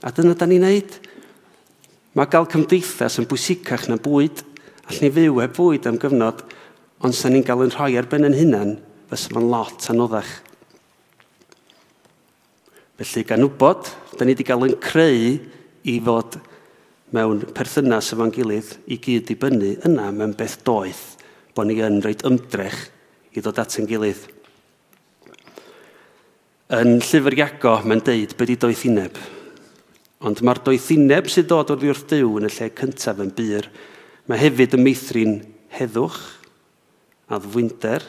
A 0.00 0.12
dyna 0.14 0.32
da 0.38 0.48
ni'n 0.48 0.64
neud. 0.64 0.96
Mae 2.16 2.30
gael 2.32 2.48
cymdeithas 2.48 3.20
yn 3.20 3.28
bwysicach 3.28 3.84
na 3.90 3.98
bwyd. 4.00 4.40
Allwn 4.88 5.04
ni 5.04 5.12
fyw 5.12 5.42
e 5.44 5.50
bwyd 5.52 5.90
am 5.90 6.00
gyfnod, 6.00 6.40
ond 7.04 7.16
sa'n 7.18 7.36
ni'n 7.36 7.44
gael 7.44 7.66
yn 7.66 7.74
rhoi 7.76 7.92
ar 8.00 8.08
ben 8.08 8.24
yn 8.30 8.38
hunan, 8.40 8.74
fysa 9.12 9.36
mae'n 9.36 9.52
lot 9.52 9.92
anoddach. 9.92 10.32
Felly 13.02 13.26
gan 13.28 13.44
wybod, 13.44 13.92
da 14.16 14.24
ni 14.24 14.32
wedi 14.32 14.48
cael 14.48 14.64
yn 14.64 14.78
creu 14.80 15.36
i 15.92 16.00
fod 16.08 16.40
mewn 17.12 17.44
perthynas 17.52 18.14
efo'n 18.14 18.32
gilydd 18.32 18.78
i 18.88 18.96
gyd 19.02 19.32
i 19.34 19.36
bynnu 19.36 19.74
yna 19.84 20.08
mewn 20.16 20.32
beth 20.38 20.62
doeth 20.64 21.11
bod 21.54 21.68
ni 21.68 21.76
yn 21.84 22.00
rhoi 22.00 22.14
ymdrech 22.28 22.78
i 23.36 23.42
ddod 23.42 23.60
at 23.60 23.76
yn 23.80 23.88
gilydd. 23.88 24.22
Yn 26.72 27.00
llyfr 27.04 27.36
Iago, 27.36 27.74
mae'n 27.84 28.00
deud 28.04 28.32
beth 28.38 28.52
i 28.54 28.56
doethineb. 28.60 29.18
Ond 30.24 30.40
mae'r 30.40 30.62
doethineb 30.64 31.28
sydd 31.28 31.50
dod 31.50 31.74
o'r 31.74 31.84
wrth 31.90 32.06
Dyw 32.12 32.38
yn 32.40 32.48
y 32.48 32.52
lle 32.54 32.70
cyntaf 32.78 33.20
yn 33.20 33.34
byr, 33.36 33.68
mae 34.30 34.40
hefyd 34.40 34.78
yn 34.78 34.84
meithrin 34.86 35.34
heddwch, 35.76 36.20
addfwynder, 37.32 38.06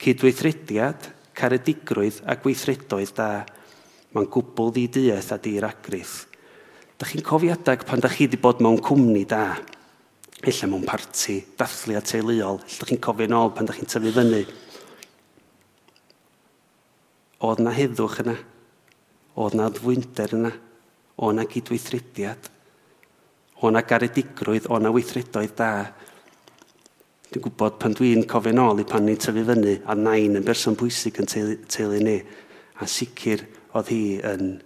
cydweithrediad, 0.00 1.10
caredigrwydd 1.36 2.22
a 2.24 2.38
gweithredoedd 2.40 3.12
da. 3.18 3.30
Mae'n 4.16 4.32
gwbl 4.32 4.72
ddiduaeth 4.72 5.34
a 5.34 5.40
diragrydd. 5.42 6.12
Dych 6.96 7.10
chi'n 7.12 7.26
cofiadag 7.26 7.82
pan 7.84 8.00
dych 8.00 8.14
chi 8.16 8.24
wedi 8.24 8.40
bod 8.40 8.62
mewn 8.64 8.80
cwmni. 8.80 9.26
Da 9.28 9.58
illa 10.44 10.68
mewn 10.68 10.84
parti, 10.84 11.38
dathlu 11.56 11.96
a 11.96 12.02
teuluol, 12.04 12.60
lle 12.60 12.88
chi'n 12.88 13.00
cofio 13.02 13.28
nôl 13.30 13.54
pan 13.56 13.64
ydych 13.64 13.80
chi'n 13.80 13.90
tyfu 13.92 14.12
fyny. 14.16 14.42
Oedd 17.46 17.62
na 17.64 17.72
heddwch 17.76 18.20
yna, 18.24 18.34
oedd 19.40 19.56
na 19.56 19.70
ddwynder 19.72 20.34
yna, 20.36 20.52
oedd 21.24 21.38
na 21.38 21.46
gydweithrediad, 21.48 22.50
oedd 23.62 23.76
na 23.76 23.84
garedigrwydd, 23.88 24.68
oedd 24.68 24.84
na 24.84 24.92
weithredoedd 24.92 25.56
da. 25.56 25.70
Dwi'n 27.30 27.44
gwybod 27.48 27.80
pan 27.80 27.96
dwi'n 27.96 28.26
cofio 28.28 28.52
nôl 28.56 28.84
i 28.84 28.86
pan 28.88 29.08
ni'n 29.08 29.20
tyfu 29.20 29.44
fyny, 29.48 29.78
a 29.88 29.96
nain 29.96 30.36
yn 30.36 30.44
berson 30.46 30.76
bwysig 30.78 31.20
yn 31.22 31.32
teulu, 31.32 31.56
teulu 31.72 32.02
ni, 32.04 32.20
a 32.76 32.88
sicr 32.90 33.46
oedd 33.72 33.90
hi 33.92 34.02
yn 34.34 34.56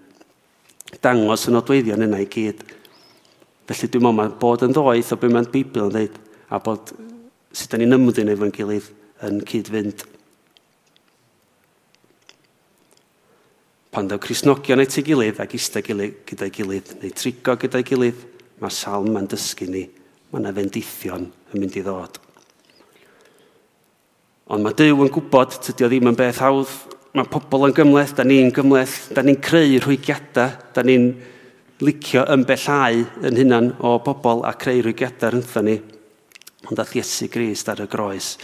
dangos 1.02 1.46
yn 1.46 1.54
nodweddion 1.54 2.06
yna 2.06 2.22
i 2.22 2.28
gyd. 2.30 2.66
Felly 3.70 3.86
dwi'n 3.86 4.02
meddwl 4.02 4.16
mae 4.18 4.30
bod 4.42 4.64
yn 4.66 4.72
ddoeth 4.74 5.12
o 5.14 5.16
beth 5.20 5.34
mae'n 5.36 5.50
Bibl 5.52 5.84
yn 5.84 5.92
dweud 5.94 6.16
a 6.50 6.58
bod 6.58 6.90
sut 7.54 7.70
da 7.70 7.78
ni'n 7.78 7.94
ymwneud 7.94 8.32
efo'n 8.32 8.54
gilydd 8.56 8.88
yn 9.28 9.36
cyd-fynd. 9.46 10.02
Pan 13.94 14.10
daw 14.10 14.18
Cresnogion 14.22 14.82
at 14.82 14.98
ei 14.98 15.06
gilydd 15.06 15.38
ac 15.42 15.54
eistedd 15.54 15.86
gilydd 15.86 16.18
gyda'i 16.26 16.54
gilydd 16.54 16.92
neu 16.98 17.14
trigo 17.14 17.54
gyda'i 17.62 17.86
gilydd, 17.86 18.26
mae 18.58 18.74
salm 18.74 19.18
yn 19.18 19.30
dysgu 19.30 19.70
ni, 19.70 19.86
mae 20.30 20.42
yna 20.42 20.54
fendithion 20.54 21.30
yn 21.30 21.62
mynd 21.62 21.78
i 21.78 21.86
ddod. 21.86 22.18
Ond 24.50 24.66
mae 24.66 24.74
Dyw 24.74 25.04
yn 25.06 25.10
gwybod, 25.14 25.60
tydi 25.62 25.86
o 25.86 25.90
ddim 25.90 26.10
yn 26.10 26.18
beth 26.18 26.42
hawdd, 26.42 26.70
mae 27.14 27.26
pobl 27.30 27.68
yn 27.68 27.74
gymleth, 27.74 28.16
da 28.18 28.26
ni'n 28.26 28.50
gymleth, 28.54 29.12
da 29.14 29.22
ni'n 29.22 29.38
creu 29.42 29.78
rhwygiadau, 29.78 30.58
da 30.74 30.82
ni'n 30.86 31.12
licio 31.80 32.26
ymbellau 32.28 32.98
yn 33.24 33.38
hunan 33.40 33.70
o 33.86 33.94
bobl 34.04 34.42
a 34.44 34.52
creu 34.60 34.82
rhwygiadau 34.84 35.32
rhyngtho 35.32 35.62
ni. 35.64 35.76
Ond 36.68 36.76
dath 36.76 36.92
Iesu 36.96 37.30
Grist 37.32 37.70
ar 37.72 37.80
y 37.80 37.86
groes 37.88 38.34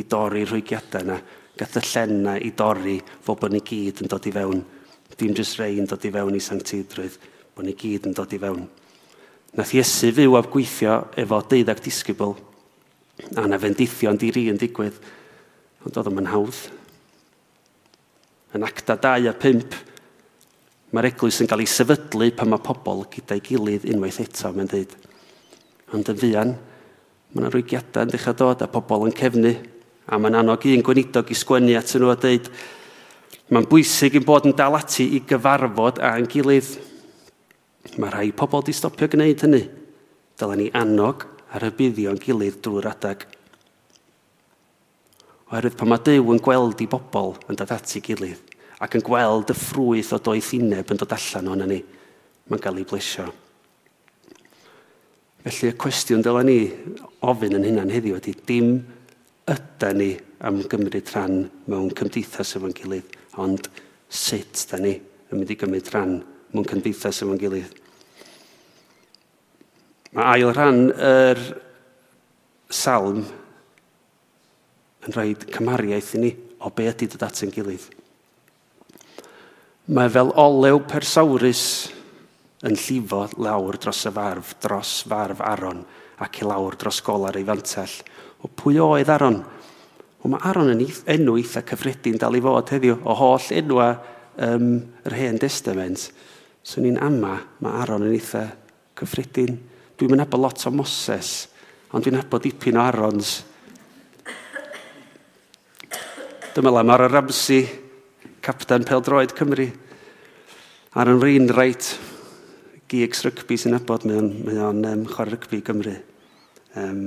i 0.00 0.06
dorri 0.08 0.46
rhwygiadau 0.46 1.04
yna, 1.04 1.18
gath 1.56 1.76
y 1.76 1.82
llen 1.84 2.14
yna 2.20 2.36
i 2.40 2.54
dorri 2.56 2.96
fo 3.04 3.36
bod 3.36 3.52
ni 3.52 3.60
gyd 3.60 4.00
yn 4.00 4.12
dod 4.12 4.28
i 4.28 4.32
fewn. 4.32 4.62
Dim 5.16 5.36
jyst 5.36 5.60
rei 5.60 5.76
yn 5.80 5.88
dod 5.88 6.04
i 6.04 6.12
fewn 6.12 6.36
i 6.36 6.40
sanctidrwydd, 6.44 7.18
bod 7.56 7.68
ni 7.68 7.76
gyd 7.76 8.08
yn 8.08 8.16
dod 8.16 8.32
i 8.32 8.40
fewn. 8.40 8.64
Nath 9.56 9.74
Iesu 9.76 10.10
fyw 10.16 10.36
a 10.36 10.42
gweithio 10.44 10.96
efo 11.16 11.40
deuddag 11.52 11.80
disgybl, 11.84 12.34
a 13.36 13.46
na 13.48 13.60
fendithio 13.60 14.12
yn 14.12 14.20
diri 14.20 14.48
yn 14.52 14.60
digwydd, 14.60 14.96
ond 15.84 16.00
oedd 16.00 16.10
yma'n 16.10 16.32
hawdd. 16.32 16.58
Yn 18.56 18.64
acta 18.64 18.96
2 19.00 19.30
a 19.30 19.36
5, 19.36 19.78
Mae'r 20.94 21.08
eglwys 21.10 21.40
yn 21.42 21.48
cael 21.50 21.64
ei 21.64 21.70
sefydlu 21.70 22.30
pan 22.36 22.52
mae 22.52 22.62
pobl 22.62 23.02
gyda'i 23.10 23.42
gilydd 23.42 23.86
unwaith 23.90 24.20
eto, 24.22 24.52
mae'n 24.54 24.70
dweud. 24.70 24.92
Ond 25.96 26.10
yn 26.12 26.20
fuan, 26.20 26.52
mae 27.32 27.42
yna 27.42 27.50
rwygiadau 27.50 28.06
yn 28.06 28.12
dechrau 28.12 28.36
dod 28.38 28.62
a 28.62 28.70
pobl 28.70 29.08
yn 29.08 29.14
cefnu. 29.16 29.54
A 30.06 30.18
mae'n 30.22 30.38
annog 30.38 30.66
un 30.70 30.84
gweinidog 30.86 31.32
i 31.32 31.38
sgwennu 31.38 31.74
at 31.74 31.90
nhw 31.98 32.12
a 32.12 32.18
dweud, 32.22 32.50
mae'n 33.50 33.66
bwysig 33.70 34.20
yn 34.20 34.26
bod 34.26 34.46
yn 34.46 34.54
dal 34.58 34.78
ati 34.78 35.08
i 35.16 35.22
gyfarfod 35.26 35.98
a'n 36.06 36.28
gilydd. 36.30 36.70
Mae 37.98 38.12
rhai 38.14 38.30
pobl 38.34 38.62
di 38.66 38.74
stopio 38.74 39.10
gwneud 39.10 39.42
hynny. 39.42 39.64
Dylen 40.38 40.62
ni 40.62 40.68
annog 40.76 41.26
ar 41.50 41.66
y 41.66 41.72
buddio'n 41.74 42.22
gilydd 42.22 42.60
drwy'r 42.62 42.90
adag. 42.92 43.26
Oherwydd 45.50 45.76
pan 45.78 45.90
mae 45.90 46.02
Dyw 46.02 46.32
yn 46.34 46.42
gweld 46.42 46.80
i 46.82 46.88
bobl 46.90 47.36
yn 47.46 47.58
dod 47.58 47.70
ati 47.74 48.02
gilydd, 48.02 48.40
ac 48.82 48.98
yn 48.98 49.04
gweld 49.04 49.52
y 49.52 49.56
ffrwyth 49.56 50.12
o 50.16 50.20
doeth 50.20 50.52
uneb 50.58 50.92
yn 50.92 51.00
dod 51.00 51.14
allan 51.16 51.52
o'n 51.54 51.64
ni, 51.70 51.80
mae'n 52.50 52.62
cael 52.62 52.80
ei 52.82 52.88
blesio. 52.88 53.26
Felly 55.46 55.70
y 55.70 55.76
cwestiwn 55.78 56.24
dylen 56.26 56.48
ni 56.50 56.60
ofyn 57.24 57.56
yn 57.56 57.66
hynna'n 57.68 57.92
heddiw 57.94 58.18
ydy 58.18 58.34
dim 58.48 58.72
ydy 59.46 59.90
ni 59.94 60.10
am 60.44 60.58
gymryd 60.68 61.12
rhan 61.14 61.44
mewn 61.70 61.92
cymdeithas 61.96 62.56
efo'n 62.58 62.74
gilydd, 62.76 63.12
ond 63.40 63.68
sut 64.10 64.66
da 64.70 64.80
ni 64.82 64.96
yn 64.96 65.38
mynd 65.38 65.52
i 65.54 65.58
gymryd 65.58 65.90
rhan 65.94 66.16
mewn 66.52 66.68
cymdeithas 66.68 67.22
efo'n 67.24 67.40
gilydd. 67.40 67.72
Mae 70.16 70.36
ail 70.36 70.52
rhan 70.52 70.88
yr 70.90 71.40
salm 72.72 73.22
yn 75.06 75.14
rhoi 75.14 75.32
cymariaeth 75.54 76.16
i 76.18 76.22
ni 76.24 76.32
o 76.58 76.72
be 76.74 76.88
ydy 76.90 77.08
dod 77.12 77.24
at 77.28 77.42
yn 77.46 77.54
gilydd. 77.54 77.86
Mae 79.86 80.08
fel 80.10 80.32
olew 80.34 80.80
persawrus 80.90 81.60
yn 82.66 82.74
llifo 82.74 83.20
lawr 83.38 83.76
dros 83.78 84.00
y 84.08 84.10
farf, 84.10 84.56
dros 84.58 84.96
farf 85.06 85.42
Aron 85.46 85.84
ac 86.26 86.40
i 86.42 86.48
lawr 86.48 86.74
dros 86.80 86.98
golar 87.06 87.38
ei 87.38 87.46
fantell. 87.46 87.94
O 88.42 88.50
pwy 88.50 88.80
oedd 88.82 89.12
Aron? 89.14 89.38
O 90.24 90.32
mae 90.32 90.42
Aron 90.50 90.72
yn 90.72 90.82
enw 90.82 91.36
eitha 91.38 91.62
cyffredin 91.70 92.18
dal 92.18 92.34
i 92.34 92.42
fod 92.42 92.74
heddiw 92.74 92.98
o 92.98 93.14
holl 93.14 93.46
enwa 93.54 93.86
um, 94.42 94.74
yr 95.06 95.18
hen 95.20 95.38
testament. 95.38 96.08
So 96.66 96.82
ni'n 96.82 96.98
ama, 96.98 97.36
mae 97.62 97.78
Aron 97.84 98.08
yn 98.08 98.18
eitha 98.18 98.42
cyffredin. 98.98 99.54
Dwi'n 99.94 100.16
mynd 100.16 100.26
abo 100.26 100.42
lot 100.42 100.66
o 100.66 100.74
Moses, 100.74 101.44
ond 101.94 102.02
dwi'n 102.02 102.18
abo 102.24 102.42
dipyn 102.42 102.82
o 102.82 102.82
Arons. 102.82 103.36
Dyma 106.58 106.74
la, 106.74 106.82
mae'r 106.82 107.06
Ramsey 107.12 107.85
capten 108.46 108.86
peldroed 108.86 109.34
Cymru. 109.36 109.68
Ar 110.96 111.10
yn 111.10 111.22
rin 111.22 111.50
reit, 111.52 111.92
gigs 112.88 113.24
rygbi 113.26 113.58
sy'n 113.58 113.76
abod, 113.80 114.06
mae 114.06 114.20
o'n, 114.22 114.34
mae 114.46 114.60
on 114.62 114.84
um, 114.86 115.06
chwarae 115.10 115.34
rygbi 115.34 115.64
Gymru. 115.66 115.96
Um, 116.78 117.00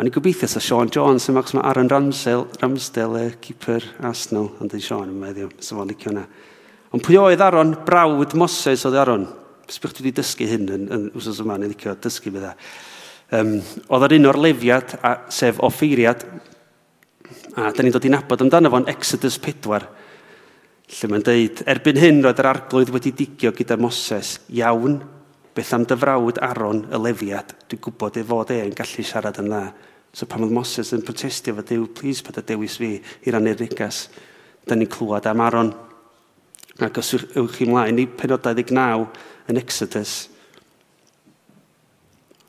O'n 0.00 0.06
i 0.08 0.12
gobeithio 0.14 0.46
sa 0.48 0.60
Sean 0.62 0.88
Jones 0.88 1.26
yn 1.28 1.34
max 1.36 1.52
mae 1.52 1.64
Aaron 1.66 1.90
Ramsdale, 1.90 2.46
Ramsdale 2.62 3.24
y 3.26 3.32
keeper 3.42 3.84
Arsenal, 4.06 4.46
ond 4.62 4.72
yn 4.72 4.80
Sean 4.80 5.10
yn 5.10 5.18
meddwl, 5.20 5.50
sa 5.60 5.74
fo'n 5.76 5.90
licio 5.90 6.08
hwnna. 6.08 6.22
Ond 6.94 7.04
pwy 7.04 7.18
oedd 7.20 7.42
Aaron? 7.44 7.74
Brawd 7.84 8.32
Moses 8.38 8.86
oedd 8.88 8.96
Aaron. 8.96 9.26
Sbych 9.68 9.98
dwi 9.98 10.06
wedi 10.06 10.14
dysgu 10.22 10.46
hyn 10.48 10.64
yn, 10.72 10.86
yn 10.94 11.04
wsos 11.18 11.42
yma, 11.44 11.58
ni'n 11.60 11.74
licio 11.74 11.92
dysgu 12.00 12.32
fydda. 12.32 12.54
Um, 13.36 13.52
oedd 13.90 14.06
ar 14.06 14.14
un 14.16 14.30
o'r 14.30 14.40
lefiad, 14.46 14.94
a, 15.04 15.12
sef 15.36 15.60
offeiriad, 15.68 16.24
a 17.58 17.68
da 17.68 17.84
ni'n 17.84 17.92
dod 17.92 18.08
i 18.08 18.14
nabod 18.14 18.46
amdano 18.46 18.72
fo'n 18.72 18.88
Exodus 18.94 19.36
4, 19.42 19.84
Lle 20.90 21.06
mae'n 21.06 21.22
deud, 21.22 21.60
erbyn 21.70 21.98
hyn 22.02 22.16
roedd 22.24 22.40
yr 22.42 22.48
arglwydd 22.50 22.90
wedi 22.90 23.12
digio 23.14 23.52
gyda 23.54 23.76
Moses, 23.78 24.40
iawn, 24.58 24.96
beth 25.54 25.70
am 25.76 25.84
dyfrawd 25.86 26.40
Aron 26.42 26.80
y 26.90 26.98
lefiad, 26.98 27.54
dwi'n 27.70 27.82
gwybod 27.84 28.18
ei 28.18 28.26
fod 28.26 28.50
e'n 28.56 28.74
gallu 28.74 29.04
siarad 29.06 29.38
yn 29.38 29.52
dda. 29.52 29.60
So 30.10 30.26
pan 30.26 30.42
oedd 30.42 30.56
Moses 30.56 30.90
yn 30.96 31.04
protestio 31.06 31.54
fo 31.54 31.62
Dyw, 31.62 31.86
please, 31.94 32.26
bod 32.26 32.42
y 32.42 32.44
dewis 32.48 32.80
fi 32.82 32.90
i 32.98 33.30
rannu'r 33.30 33.62
negas, 33.62 34.08
da 34.66 34.74
ni'n 34.74 34.90
clywed 34.90 35.30
am 35.30 35.44
Aron. 35.46 35.72
Ac 36.82 36.98
os 36.98 37.14
yw'ch 37.20 37.54
chi 37.60 37.70
mlaen 37.70 38.02
i 38.02 38.10
penodau 38.10 38.58
29 38.58 39.06
yn 39.52 39.62
Exodus, 39.62 40.18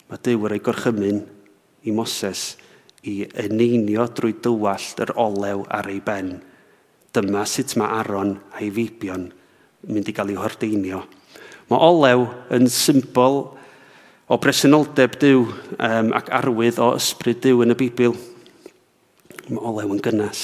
mae 0.09 0.25
Dyw 0.25 0.47
yr 0.49 0.57
ei 0.57 0.65
gorchymyn 0.65 1.25
i 1.85 1.93
Moses 1.93 2.55
i 3.05 3.19
eneinio 3.45 4.09
drwy 4.09 4.39
dywallt 4.41 5.05
yr 5.05 5.13
olew 5.21 5.67
ar 5.69 5.93
ei 5.93 6.01
ben 6.01 6.39
Dyma 7.11 7.43
sut 7.49 7.75
mae 7.79 7.91
Aron 7.99 8.37
a'i 8.55 8.69
feibion 8.71 9.29
mynd 9.89 10.09
i 10.09 10.13
gael 10.15 10.31
ei 10.31 10.37
hordeinio. 10.39 11.01
Mae 11.71 11.83
olew 11.87 12.27
yn 12.53 12.69
symbol 12.71 13.41
o 14.31 14.37
bresenoldeb 14.39 15.17
Dyw 15.19 15.41
um, 15.43 16.11
ac 16.15 16.29
arwydd 16.41 16.79
o 16.83 16.91
ysbryd 16.97 17.41
Dyw 17.43 17.65
yn 17.65 17.73
y 17.73 17.77
Bibl. 17.79 18.15
Mae 19.49 19.63
olew 19.71 19.95
yn 19.95 20.03
gynnas. 20.03 20.43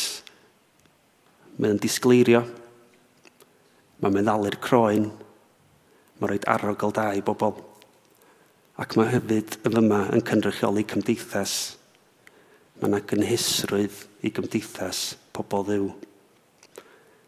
Mae'n 1.57 1.75
yn 1.75 1.81
disgleirio. 1.83 2.43
Mae 4.01 4.13
meddalu'r 4.13 4.59
croen. 4.63 5.09
Mae'n 6.17 6.33
rhoi 6.33 6.41
arogl 6.49 6.95
da 6.95 7.11
i 7.15 7.23
bobl. 7.25 7.55
Ac 8.77 8.97
mae 8.97 9.09
hefyd 9.13 9.59
yn 9.63 9.77
fyma 9.77 10.03
yn 10.13 10.25
cynrychioli 10.25 10.85
cymdeithas. 10.89 11.55
Mae 12.77 12.91
yna 12.91 13.01
gynhysrwydd 13.09 14.03
i 14.25 14.33
gymdeithas 14.33 15.09
pobl 15.33 15.65
ddiw. 15.65 15.87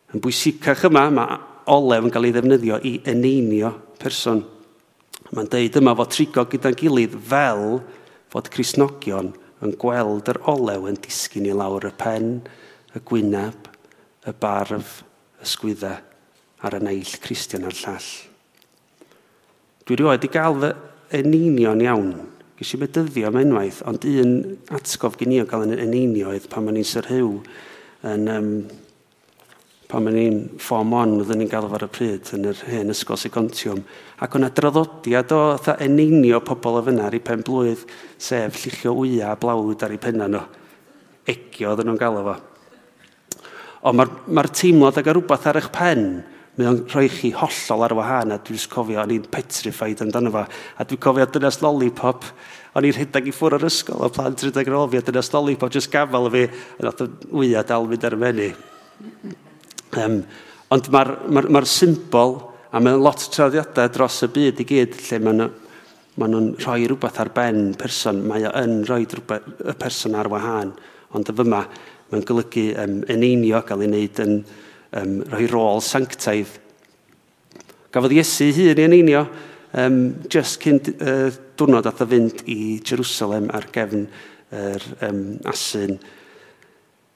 Yn 0.09 0.23
bwysicach 0.23 0.87
yma, 0.89 1.05
mae 1.13 1.37
olew 1.69 2.07
yn 2.07 2.13
cael 2.13 2.29
ei 2.29 2.33
ddefnyddio 2.33 2.79
i 2.87 2.95
eneinio 3.11 3.73
person. 4.01 4.41
Mae'n 5.29 5.51
deud 5.51 5.77
yma 5.77 5.93
fod 5.99 6.13
trigo 6.15 6.45
gyda'n 6.49 6.77
gilydd 6.79 7.17
fel 7.29 7.81
fod 8.33 8.49
Crisnogion 8.53 9.33
yn 9.65 9.75
gweld 9.77 10.31
yr 10.31 10.39
olew 10.49 10.87
yn 10.89 10.97
disgyn 11.03 11.49
i 11.49 11.53
lawr 11.53 11.89
y 11.89 11.93
pen, 11.99 12.39
y 12.95 13.01
gwyneb, 13.05 13.69
y 14.25 14.33
barf, 14.41 15.01
y 15.39 15.47
sgwydda 15.47 15.93
ar 16.65 16.75
y 16.79 16.81
naill 16.83 17.13
Christian 17.23 17.67
a'r 17.67 17.77
llall. 17.77 18.09
Dwi 19.85 19.99
rioed 19.99 20.25
i 20.25 20.31
gael 20.31 20.57
fy 20.63 20.73
eneinio'n 21.19 21.85
iawn. 21.85 22.11
Gysi 22.59 22.79
me 22.79 22.89
dyddio 22.91 23.29
am 23.29 23.39
unwaith, 23.39 23.83
ond 23.87 24.03
un 24.09 24.33
atgof 24.75 25.15
gen 25.19 25.37
i 25.37 25.39
o 25.43 25.47
gael 25.47 25.69
yn 25.69 25.79
eneinioedd 25.79 26.49
pan 26.51 26.65
ma'n 26.65 26.79
i'n 26.81 26.87
syrhyw 26.87 27.31
yn 28.09 28.27
um, 28.33 28.49
pan 29.89 30.05
ma'n 30.05 30.17
i'n 30.21 30.35
ffom 30.61 30.91
on, 30.93 31.15
oedden 31.17 31.39
ni'n 31.41 31.49
gael 31.49 31.65
ar 31.73 31.87
y 31.87 31.89
pryd 31.89 32.29
yn 32.37 32.43
yr 32.51 32.59
hen 32.69 32.93
ysgol 32.93 33.17
Segontiwm. 33.17 33.79
Ac 34.21 34.35
o'na 34.37 34.51
draddodiad 34.53 35.33
o 35.33 35.39
atha 35.55 35.73
eneinio 35.81 36.43
pobl 36.45 36.77
o 36.77 36.83
fyna 36.85 37.07
ar 37.07 37.17
ei 37.17 37.23
pen 37.25 37.41
blwydd, 37.45 37.87
sef 38.21 38.59
llichio 38.61 38.93
wya 38.99 39.31
a 39.33 39.39
blawd 39.41 39.81
ar 39.87 39.95
ei 39.95 40.01
penna 40.03 40.27
nhw. 40.29 40.43
Egio 41.33 41.71
oedden 41.71 41.89
nhw'n 41.89 42.01
galw 42.03 42.21
fo. 42.27 42.35
Ond 43.89 43.97
mae'r 43.97 44.13
ma, 44.13 44.37
ma 44.37 44.45
teimlad 44.61 45.01
ag 45.01 45.09
rhywbeth 45.09 45.49
ar 45.49 45.61
eich 45.63 45.71
pen, 45.73 46.05
mae 46.59 46.69
o'n 46.69 46.79
rhoi 46.91 47.09
chi 47.09 47.33
hollol 47.41 47.89
ar 47.89 47.97
wahân, 47.97 48.37
a 48.37 48.39
dwi'n 48.45 48.69
cofio, 48.69 49.01
o'n 49.01 49.17
i'n 49.17 49.27
petrified 49.33 50.05
amdano 50.05 50.35
fo, 50.37 50.45
a 50.45 50.85
dwi'n 50.85 51.01
cofio 51.01 51.29
dynas 51.33 51.63
lollipop, 51.65 52.29
o'n 52.77 52.85
i'n 52.85 52.97
rhedeg 52.99 53.33
i 53.33 53.33
ffwrdd 53.33 53.63
o'r 53.63 53.69
ysgol, 53.73 54.05
o 54.05 54.13
plan 54.13 54.37
rhedeg 54.37 54.69
yn 54.69 54.81
ôl 54.83 54.89
fi, 54.93 55.01
a 55.01 55.09
dynas 55.09 55.33
lollipop 55.33 55.73
jyst 55.73 55.89
gafel 55.97 56.29
o 56.29 56.33
fi, 56.37 56.45
a 56.77 56.89
nath 56.91 57.07
y 57.07 57.13
wyad 57.33 57.71
dal 57.73 57.89
mynd 57.89 58.11
ar 58.11 58.19
y 58.19 58.25
menu. 58.27 58.51
Um, 59.97 60.21
ond 60.69 60.91
mae'r 60.93 61.09
ma 61.09 61.15
r, 61.15 61.31
ma, 61.33 61.41
r, 61.41 61.49
ma 61.55 61.63
r 61.63 61.69
symbol, 61.69 62.37
a 62.69 62.81
mae'n 62.83 63.01
lot 63.01 63.23
o 63.25 63.31
traddodiadau 63.33 63.89
dros 63.95 64.19
y 64.27 64.29
byd 64.35 64.61
i 64.61 64.67
gyd, 64.69 64.99
lle 65.07 65.19
mae 65.25 65.37
nhw'n 65.39 65.57
ma 66.19 66.27
nhw 66.27 66.41
rhoi 66.59 66.83
rhywbeth 66.83 67.19
ar 67.23 67.29
ben 67.31 67.69
person, 67.79 68.19
mae 68.27 68.43
o 68.47 68.51
yn 68.59 68.81
rhoi 68.87 69.05
rhywbeth, 69.07 69.45
y 69.63 69.75
person 69.79 70.17
ar 70.19 70.27
wahân, 70.31 70.73
ond 71.15 71.31
y 71.31 71.35
fyma, 71.35 71.61
mae'n 72.11 72.25
golygu 72.27 72.65
um, 72.83 72.97
yn 73.13 73.23
einio 73.23 73.61
gael 73.65 73.85
ei 73.85 73.91
wneud 73.91 74.19
yn 74.25 74.33
um, 74.99 75.13
rhoi 75.31 75.47
rôl 75.51 75.83
sanctaidd. 75.85 76.57
Gafodd 77.93 78.17
Iesu 78.17 78.49
hun 78.57 78.83
i'n 78.83 78.97
einio, 78.99 79.23
um, 79.79 79.99
just 80.29 80.59
cyn 80.65 80.81
uh, 80.97 81.29
diwrnod 81.57 81.87
ath 81.87 82.03
o 82.03 82.09
fynd 82.09 82.43
i 82.51 82.59
Jerusalem 82.83 83.47
ar 83.55 83.69
gefn 83.73 84.05
yr 84.49 84.75
er, 84.75 84.87
um, 85.07 85.23
asyn 85.47 85.99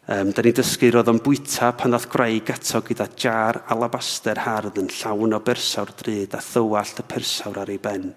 Um, 0.03 0.33
da 0.35 0.43
ni'n 0.43 0.55
dysgu 0.57 0.89
roedd 0.91 1.07
o'n 1.07 1.21
bwyta 1.23 1.69
pan 1.79 1.93
ddath 1.93 2.09
graig 2.11 2.49
ato 2.51 2.81
gyda 2.83 3.05
jar 3.15 3.61
alabaster 3.71 4.41
hardd 4.43 4.75
yn 4.81 4.89
llawn 4.91 5.35
o 5.37 5.37
bersawr 5.39 5.93
drud 5.95 6.33
a 6.35 6.41
thywallt 6.43 6.97
y 6.99 7.05
persawr 7.07 7.61
ar 7.61 7.71
ei 7.71 7.79
ben. 7.79 8.09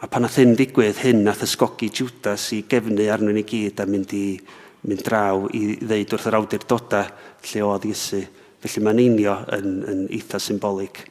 A 0.00 0.08
pan 0.08 0.24
nath 0.24 0.38
hyn 0.40 0.56
ddigwydd, 0.56 1.02
hyn 1.02 1.20
nath 1.26 1.44
ysgogi 1.44 1.90
Judas 1.92 2.46
i 2.56 2.62
gefnu 2.72 3.10
arno 3.12 3.34
ni 3.36 3.42
gyd 3.44 3.82
a 3.84 3.86
mynd, 3.90 4.14
i, 4.16 4.38
mynd 4.88 5.04
draw 5.04 5.44
i 5.52 5.76
ddeud 5.76 6.16
wrth 6.16 6.30
yr 6.32 6.38
awdurdoda 6.40 7.02
lle 7.50 7.66
oedd 7.68 7.84
Iesu. 7.90 8.22
Felly 8.64 8.84
mae'n 8.86 9.04
einio 9.04 9.36
yn, 9.58 9.76
yn 9.92 10.02
eitha 10.08 10.40
symbolig. 10.40 11.02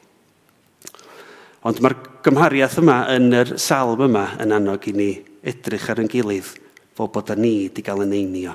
Ond 1.62 1.78
mae'r 1.78 1.96
gymhariaeth 2.26 2.82
yma 2.82 2.98
yn 3.14 3.30
yr 3.44 3.54
salm 3.62 4.02
yma 4.10 4.26
yn 4.42 4.58
annog 4.58 4.90
i 4.90 4.98
ni 4.98 5.10
edrych 5.54 5.86
ar 5.94 6.02
yn 6.02 6.10
gilydd– 6.10 6.56
fod 6.94 7.12
bod 7.14 7.34
ni 7.38 7.66
wedi 7.66 7.82
cael 7.84 8.04
yn 8.04 8.14
einio. 8.14 8.54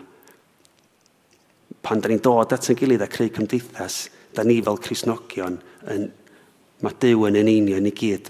Pan 1.83 2.01
da 2.01 2.11
ni'n 2.11 2.23
dod 2.23 2.53
at 2.55 2.69
yn 2.71 2.77
gilydd 2.79 3.03
a 3.05 3.07
creu 3.11 3.31
cymdeithas, 3.35 4.07
da 4.35 4.43
ni 4.43 4.59
fel 4.63 4.79
Cresnogion, 4.83 5.57
yn, 5.91 6.09
mae 6.83 6.99
Dyw 7.01 7.27
yn 7.29 7.39
yn 7.39 7.51
einio 7.51 7.79
ni 7.83 7.91
gyd. 7.95 8.29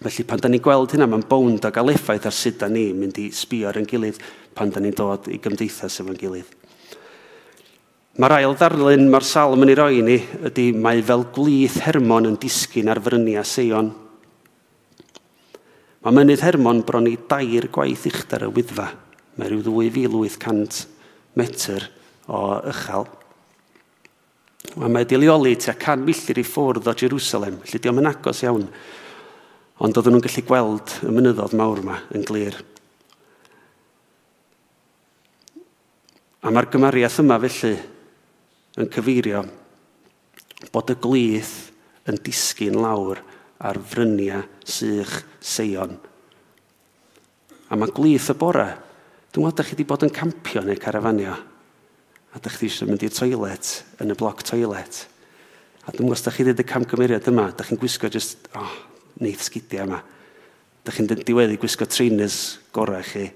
Felly 0.00 0.24
pan 0.24 0.40
da 0.40 0.48
ni'n 0.48 0.62
gweld 0.64 0.94
hynna, 0.94 1.08
mae'n 1.10 1.26
bwnd 1.28 1.66
o 1.68 1.72
gael 1.74 1.92
effaith 1.92 2.28
ar 2.30 2.34
sut 2.34 2.60
da 2.62 2.70
ni 2.72 2.86
mynd 2.96 3.18
i 3.20 3.28
sbio 3.36 3.68
ar 3.68 3.78
yn 3.80 3.88
gilydd 3.88 4.20
pan 4.56 4.72
da 4.72 4.82
ni'n 4.82 4.96
dod 4.96 5.28
i 5.30 5.38
gymdeithas 5.42 6.00
efo'n 6.02 6.18
gilydd. 6.18 6.56
Mae'r 8.20 8.34
ail 8.40 8.56
ddarlun 8.58 9.06
mae'r 9.08 9.24
salm 9.24 9.62
yn 9.64 9.70
ei 9.72 9.76
roi 9.78 10.00
ni 10.04 10.16
ydy 10.48 10.70
mae 10.76 10.98
fel 11.06 11.22
glith 11.34 11.78
Hermon 11.84 12.26
yn 12.28 12.38
disgyn 12.42 12.90
ar 12.90 12.98
frynia 13.00 13.44
Seion. 13.46 13.92
Mae 16.00 16.16
mynydd 16.16 16.40
Hermon 16.40 16.78
bron 16.88 17.08
i 17.10 17.18
dair 17.28 17.66
gwaith 17.68 18.06
uchder 18.08 18.46
y 18.46 18.54
wyddfa. 18.56 18.86
Mae 19.36 19.50
rhyw 19.50 19.60
2800 19.68 20.86
metr 21.36 21.84
o 22.24 22.40
uchel. 22.70 23.04
A 24.80 24.88
mae 24.88 25.04
dilioli 25.04 25.58
tua 25.60 25.74
can 25.76 26.00
milltir 26.06 26.40
i 26.40 26.44
ffwrdd 26.46 26.88
o 26.88 26.96
Jerusalem, 26.96 27.60
lle 27.68 27.80
diolch 27.82 28.00
yn 28.00 28.08
agos 28.08 28.40
iawn. 28.46 28.64
Ond 29.80 30.00
oedden 30.00 30.16
nhw'n 30.16 30.24
gallu 30.24 30.46
gweld 30.48 30.96
y 31.04 31.12
mynyddodd 31.12 31.56
mawr 31.60 31.84
yma 31.84 32.00
yn 32.16 32.24
glir. 32.28 32.56
A 36.40 36.48
mae'r 36.48 36.72
gymariaeth 36.72 37.20
yma 37.20 37.36
felly 37.44 37.74
yn 38.80 38.88
cyfeirio 38.94 39.44
bod 40.72 40.92
y 40.92 40.96
glith 40.96 41.56
yn 42.08 42.16
disgyn 42.24 42.80
lawr 42.80 43.20
ar 43.60 43.78
fryniau 43.84 44.42
sych 44.64 45.20
seion. 45.40 45.96
A 47.70 47.76
mae 47.78 47.92
glith 47.94 48.30
y 48.32 48.36
bore, 48.38 48.66
dwi'n 49.30 49.46
meddwl 49.46 49.58
da 49.60 49.66
chi 49.66 49.76
wedi 49.76 49.86
bod 49.86 50.06
yn 50.06 50.14
campio 50.14 50.62
neu 50.64 50.78
carafanio, 50.80 51.34
a 52.30 52.40
da 52.40 52.50
chi 52.50 52.66
eisiau 52.66 52.88
mynd 52.88 53.04
i'r 53.06 53.14
toilet, 53.14 53.72
yn 54.02 54.14
y 54.14 54.16
bloc 54.18 54.42
toilet. 54.48 55.04
A 55.84 55.92
dwi'n 55.92 56.08
meddwl, 56.08 56.24
da 56.24 56.32
chi 56.34 56.46
wedi 56.48 56.64
y 56.64 56.70
camgymeriad 56.72 57.28
yma, 57.30 57.50
da 57.54 57.66
chi'n 57.66 57.78
gwisgo 57.80 58.10
just, 58.10 58.48
oh, 58.58 58.72
neith 59.22 59.44
sgidiau 59.46 59.86
yma. 59.86 60.00
Da 60.86 60.96
chi'n 60.96 61.10
diweddu 61.12 61.60
gwisgo 61.60 61.86
trainers 61.86 62.58
gorau 62.74 63.04
chi, 63.06 63.28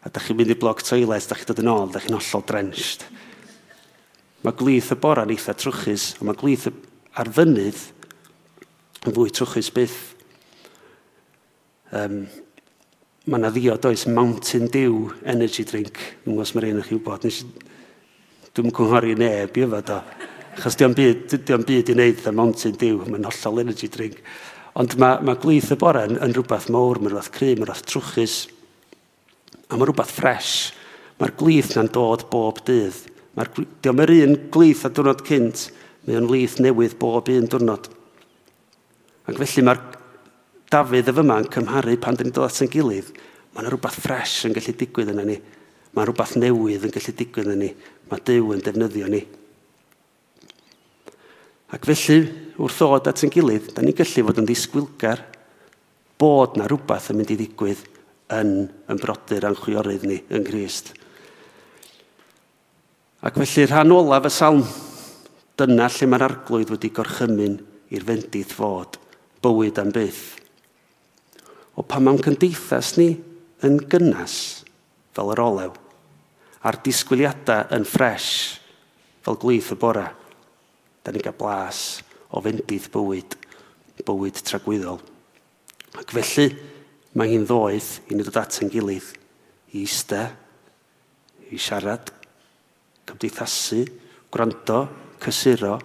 a 0.00 0.08
da 0.08 0.22
chi'n 0.22 0.38
mynd 0.38 0.54
i'r 0.54 0.62
bloc 0.62 0.84
toilet, 0.86 1.28
da 1.28 1.36
chi'n 1.36 1.50
dod 1.50 1.64
yn 1.64 1.72
ôl, 1.74 1.92
da 1.92 2.00
chi'n 2.04 2.16
ollol 2.16 2.46
drenched. 2.46 3.04
Mae 4.46 4.54
glith 4.54 4.94
y 4.94 5.00
bore'n 5.02 5.34
eitha 5.34 5.52
trwchus, 5.58 6.12
a 6.22 6.24
mae 6.24 6.38
glith 6.38 6.70
ar 7.18 7.28
fynydd 7.34 7.88
yn 9.06 9.14
fwy 9.14 9.30
trwchus 9.34 9.70
byth. 9.74 9.98
Um, 11.94 12.22
mae 13.28 13.40
yna 13.40 13.50
ddiod 13.52 13.86
oes 13.88 14.06
Mountain 14.10 14.68
Dew 14.72 15.08
energy 15.28 15.64
drink. 15.68 16.00
Dwi'n 16.24 16.36
gwybod 16.36 16.54
mae'r 16.56 16.68
un 16.72 16.80
o'ch 16.82 16.90
chi'n 16.90 17.02
bod. 17.04 17.26
Dwi'n 18.56 18.74
cynghori 18.74 19.14
neb 19.20 19.58
i 19.58 19.64
yfod 19.66 19.92
o. 19.94 19.98
Chos 20.58 20.78
diolch 20.78 20.96
byd, 20.98 21.36
diolch 21.46 21.66
byd 21.68 21.92
i 21.92 21.96
wneud 21.96 22.24
y 22.26 22.32
Mountain 22.34 22.78
Dew. 22.80 23.02
Mae'n 23.06 23.28
hollol 23.28 23.62
energy 23.64 23.90
drink. 23.92 24.22
Ond 24.78 24.96
mae, 25.00 25.20
mae 25.26 25.38
glith 25.42 25.72
y 25.74 25.78
bore 25.78 26.06
yn, 26.08 26.16
yn 26.24 26.34
rhywbeth 26.34 26.68
mawr, 26.74 27.00
mae'n 27.02 27.12
rhywbeth 27.12 27.32
cry, 27.34 27.52
mae'n 27.54 27.68
rhywbeth 27.68 27.86
trwchus. 27.90 28.38
A 29.68 29.76
mae 29.76 29.88
rhywbeth 29.88 30.14
ffres. 30.16 30.54
Mae'r 31.18 31.34
glith 31.38 31.74
na'n 31.76 31.92
dod 31.94 32.26
bob 32.32 32.62
dydd. 32.66 33.04
Mae'r, 33.38 33.52
diolch 33.84 34.02
yr 34.06 34.14
un 34.16 34.34
glith 34.54 34.84
a 34.86 34.90
diwrnod 34.90 35.22
cynt, 35.26 35.68
mae'n 36.08 36.28
glith 36.30 36.58
newydd 36.64 36.98
bob 37.00 37.30
un 37.34 37.48
diwrnod. 37.50 37.92
Ac 39.28 39.36
felly 39.36 39.64
mae'r 39.68 39.86
Dafydd 40.68 41.08
y 41.08 41.14
fyma 41.16 41.38
yn 41.40 41.48
cymharu 41.48 41.94
pan 42.00 42.16
dyn 42.16 42.28
ni'n 42.28 42.34
dod 42.36 42.50
at 42.50 42.60
yn 42.60 42.68
gilydd. 42.72 43.08
Mae 43.54 43.62
yna 43.62 43.70
rhywbeth 43.72 43.96
ffres 44.02 44.34
yn 44.44 44.52
gallu 44.56 44.74
digwydd 44.76 45.14
yna 45.14 45.24
ni. 45.24 45.38
Mae 45.96 46.04
rhywbeth 46.04 46.34
newydd 46.36 46.84
yn 46.84 46.92
gallu 46.92 47.14
digwydd 47.16 47.48
yna 47.48 47.56
ni. 47.62 47.70
Mae 48.10 48.24
Dyw 48.28 48.52
yn 48.52 48.60
defnyddio 48.66 49.08
ni. 49.08 49.22
Ac 51.72 51.88
felly, 51.88 52.18
wrth 52.60 52.78
ddod 52.82 53.08
at 53.08 53.24
yn 53.24 53.32
gilydd, 53.32 53.72
da 53.72 53.84
ni'n 53.84 53.96
gallu 53.96 54.26
fod 54.28 54.42
yn 54.42 54.48
ddisgwylgar 54.48 55.24
bod 56.20 56.60
na 56.60 56.68
rhywbeth 56.68 57.08
yn 57.12 57.20
mynd 57.20 57.32
i 57.32 57.40
ddigwydd 57.40 57.82
yn, 58.36 58.54
yn 58.92 59.00
brodyr 59.00 59.48
a'n 59.48 59.56
chwiorydd 59.56 60.04
ni 60.08 60.20
yn 60.28 60.44
Grist. 60.44 60.92
Ac 63.24 63.40
felly 63.40 63.68
rhan 63.68 63.96
olaf 63.96 64.28
y 64.28 64.36
salm, 64.36 64.64
dyna 65.58 65.88
lle 65.96 66.12
mae'r 66.12 66.28
arglwydd 66.28 66.76
wedi 66.76 66.92
gorchymyn 66.92 67.60
i'r 67.88 68.04
fendith 68.08 68.52
fod 68.60 69.00
bywyd 69.44 69.78
am 69.82 69.92
byth. 69.94 70.38
O 71.78 71.84
pan 71.86 72.04
mae'n 72.06 72.22
cymdeithas 72.24 72.96
ni 72.98 73.12
yn 73.66 73.78
gynnas 73.90 74.38
fel 75.14 75.32
yr 75.34 75.42
olew, 75.42 75.74
a'r 76.66 76.80
disgwyliadau 76.84 77.68
yn 77.74 77.86
ffres 77.86 78.28
fel 79.26 79.38
gwyth 79.42 79.72
y 79.74 79.78
bora, 79.78 80.08
da 81.02 81.14
ni'n 81.14 81.24
cael 81.24 81.38
blas 81.38 81.82
o 82.34 82.42
fendydd 82.44 82.90
bywyd, 82.94 83.36
bywyd 84.06 84.42
tragwyddol. 84.46 85.00
Ac 85.98 86.12
felly, 86.14 86.48
mae 87.18 87.32
hi'n 87.32 87.46
ddoedd 87.48 88.10
i 88.10 88.16
ni 88.16 88.26
ddod 88.26 88.40
at 88.42 88.60
yn 88.62 88.70
gilydd, 88.72 89.10
i 89.74 89.84
iste, 89.84 90.20
i 91.50 91.58
siarad, 91.60 92.12
cymdeithasu, 93.08 93.84
gwrando, 94.32 94.82
cysuro, 95.22 95.78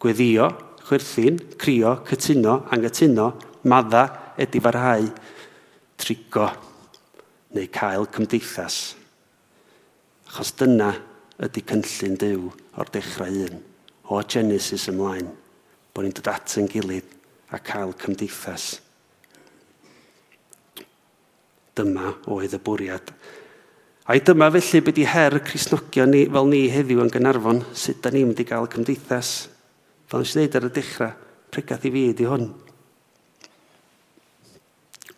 gweddio, 0.00 0.48
chwerthin, 0.84 1.38
crio, 1.56 2.02
cytuno, 2.04 2.64
angytuno, 2.70 3.32
madda, 3.64 4.04
ydy 4.36 4.60
farhau, 4.60 5.06
trigo, 5.96 6.48
neu 7.56 7.68
cael 7.72 8.04
cymdeithas. 8.12 8.78
Achos 10.28 10.52
dyna 10.58 10.90
ydy 11.44 11.62
cynllun 11.64 12.18
Dyw 12.20 12.50
o'r 12.76 12.90
dechrau 12.92 13.38
un, 13.46 13.62
o 14.10 14.20
Genesis 14.28 14.88
ymlaen, 14.92 15.30
bod 15.94 16.04
ni'n 16.04 16.16
dod 16.18 16.28
at 16.34 16.58
yn 16.60 16.68
gilydd 16.68 17.16
a 17.54 17.62
cael 17.64 17.94
cymdeithas. 18.02 18.74
Dyma 21.74 22.12
oedd 22.30 22.58
y 22.58 22.60
bwriad. 22.62 23.14
A'i 24.04 24.20
dyma 24.20 24.50
felly 24.52 24.84
byddu 24.84 25.08
her 25.08 25.40
Crisnogion 25.46 26.12
ni, 26.12 26.26
fel 26.28 26.52
ni 26.52 26.66
heddiw 26.68 27.00
yn 27.00 27.10
Gynarfon, 27.10 27.64
sut 27.72 28.04
da 28.04 28.12
ni'n 28.12 28.28
mynd 28.28 28.44
i 28.44 28.48
gael 28.50 28.68
cymdeithas 28.68 29.32
Fel 30.14 30.22
nes 30.22 30.30
i 30.30 30.44
ddeud 30.44 30.56
ar 30.60 30.64
y 30.68 30.68
dechrau, 30.70 31.14
pregath 31.50 31.84
i 31.88 31.90
fi 31.90 32.00
ydy 32.12 32.26
hwn. 32.30 32.44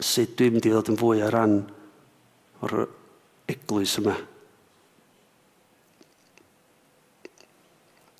Sut 0.01 0.33
dwi'n 0.39 0.55
mynd 0.55 0.69
i 0.71 0.73
ddod 0.73 0.89
yn 0.89 0.97
fwy 0.97 1.21
ar 1.21 1.37
ran 1.37 1.59
o'r 2.65 2.87
eglwys 3.53 3.99
yma. 4.01 4.17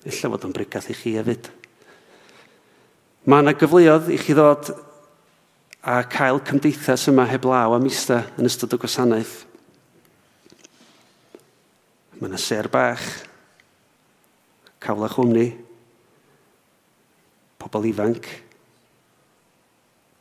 Illa 0.05 0.33
fod 0.35 0.47
yn 0.51 0.55
bregath 0.59 0.93
i 0.93 0.99
chi 1.01 1.17
hefyd. 1.17 1.49
Mae 3.25 3.41
yna 3.41 3.57
gyfleoedd 3.57 4.13
i 4.13 4.21
chi 4.21 4.37
ddod 4.37 4.69
a 5.81 5.99
cael 6.13 6.45
cymdeithas 6.45 7.09
yma 7.09 7.25
heblaw 7.33 7.73
am 7.73 7.89
ista 7.89 8.21
yn 8.37 8.53
ystod 8.53 8.77
y 8.77 8.83
gwasanaeth. 8.85 9.39
Mae 12.19 12.29
yna 12.29 12.37
ser 12.37 12.69
bach, 12.69 13.15
cawla 14.77 15.09
chwmni, 15.17 15.55
pobl 17.71 17.89
ifanc, 17.89 18.27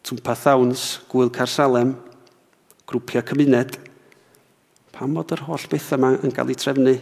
twmpa 0.06 0.36
thawns, 0.38 0.84
gwyl 1.10 1.32
carsalem, 1.34 1.94
grwpiau 2.86 3.24
cymuned, 3.26 3.78
pam 4.94 5.16
bod 5.16 5.34
yr 5.34 5.44
holl 5.48 5.68
bethau 5.70 5.98
yma 5.98 6.12
yn 6.22 6.34
cael 6.34 6.52
ei 6.52 6.58
trefnu? 6.62 6.94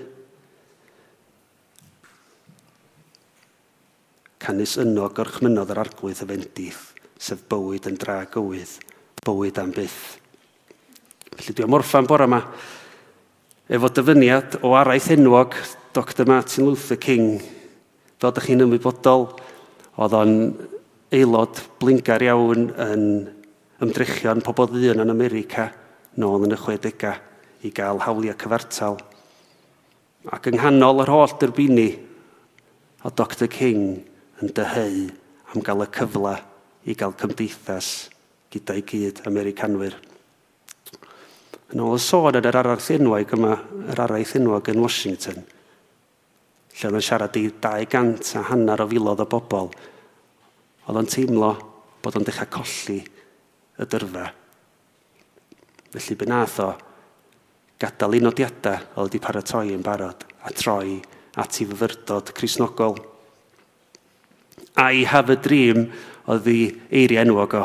Canys 4.45 4.77
yno 4.83 5.09
gorchmynodd 5.17 5.73
yr 5.73 5.83
arglwydd 5.85 6.25
y 6.25 6.31
fendith, 6.33 6.83
sef 7.21 7.45
bywyd 7.49 7.89
yn 7.91 8.01
dra 8.01 8.23
gywydd, 8.29 8.79
bywyd 9.25 9.61
am 9.63 9.73
byth. 9.77 10.01
Felly 11.35 11.55
dwi 11.57 11.67
am 11.67 11.77
orffan 11.77 12.09
bore 12.09 12.29
yma 12.29 12.43
efo 13.65 13.89
dyfyniad 13.89 14.59
o 14.63 14.75
araith 14.77 15.09
enwog 15.15 15.57
Dr 15.97 16.29
Martin 16.29 16.67
Luther 16.67 16.99
King. 17.01 17.39
Fel 18.21 18.31
ydych 18.31 18.51
chi'n 18.51 18.65
ymwybodol, 18.65 19.29
Oedd 19.95 20.15
o'n 20.19 20.33
aelod 21.15 21.61
blingar 21.79 22.23
iawn 22.27 22.65
yn 22.83 23.05
ymdrechion 23.85 24.43
pobl 24.43 24.67
ddyn 24.73 25.03
yn 25.05 25.13
America 25.13 25.69
nôl 26.19 26.47
yn 26.47 26.57
y 26.57 26.59
60au 26.59 27.15
i 27.65 27.71
gael 27.75 28.03
hawliau 28.03 28.35
cyfartal. 28.41 28.99
Ac 30.35 30.49
yng 30.51 30.59
nghanol 30.59 31.05
yr 31.05 31.13
holl 31.15 31.37
dyrbini, 31.39 31.89
o 33.07 33.13
Dr 33.15 33.47
King 33.53 34.01
yn 34.43 34.53
dyheu 34.57 35.07
am 35.53 35.63
gael 35.63 35.87
y 35.87 35.89
cyfle 35.95 36.37
i 36.91 36.99
gael 36.99 37.15
cymdeithas 37.21 37.95
gyda'i 38.51 38.83
gyd 38.89 39.23
Americanwyr. 39.31 39.95
Yn 41.71 41.83
ôl 41.87 41.95
y 41.95 42.03
sôn 42.03 42.35
yn 42.35 42.51
yr 42.51 42.63
araith 42.65 42.91
enwag 42.97 43.37
yma, 43.39 43.61
yr 43.95 44.09
araith 44.09 44.35
enwag 44.41 44.75
yn 44.75 44.83
Washington– 44.83 45.45
lle 46.75 46.89
oedd 46.89 46.99
yn 46.99 47.07
siarad 47.07 47.37
i 47.39 47.49
200 47.63 48.35
a 48.41 48.47
hanner 48.51 48.83
o 48.83 48.89
filodd 48.91 49.23
o 49.23 49.29
bobl, 49.31 49.71
oedd 50.85 50.99
o'n 51.01 51.11
teimlo 51.11 51.53
bod 52.03 52.19
o'n 52.19 52.27
dechrau 52.27 52.51
colli 52.59 52.99
y 53.01 53.87
dyrfa. 53.91 54.27
Felly 55.95 56.19
be 56.19 56.29
nath 56.29 56.59
o 56.63 56.73
gadael 57.81 58.19
un 58.19 58.31
o 58.31 58.33
oedd 58.35 58.81
wedi 58.99 59.23
paratoi 59.23 59.75
yn 59.75 59.85
barod 59.85 60.27
a 60.45 60.53
troi 60.53 60.99
at 61.41 61.61
i 61.61 61.67
fyfyrdod 61.67 62.33
Cresnogol. 62.35 62.99
I 64.77 65.05
have 65.07 65.33
a 65.33 65.37
dream 65.37 65.87
oedd 66.31 66.47
ei 66.51 66.69
eiri 66.91 67.19
enwog 67.23 67.57
o, 67.59 67.65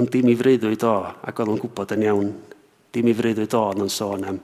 ond 0.00 0.10
dim 0.10 0.28
i 0.28 0.36
freuddwyd 0.36 0.84
o, 0.88 0.94
ac 1.22 1.40
oedd 1.40 1.52
o'n 1.54 1.60
gwybod 1.62 1.94
yn 1.96 2.06
iawn, 2.08 2.30
dim 2.92 3.10
i 3.10 3.14
freuddwyd 3.16 3.56
o 3.56 3.62
ond 3.70 3.84
yn 3.84 3.92
sôn 3.92 4.26
am, 4.28 4.40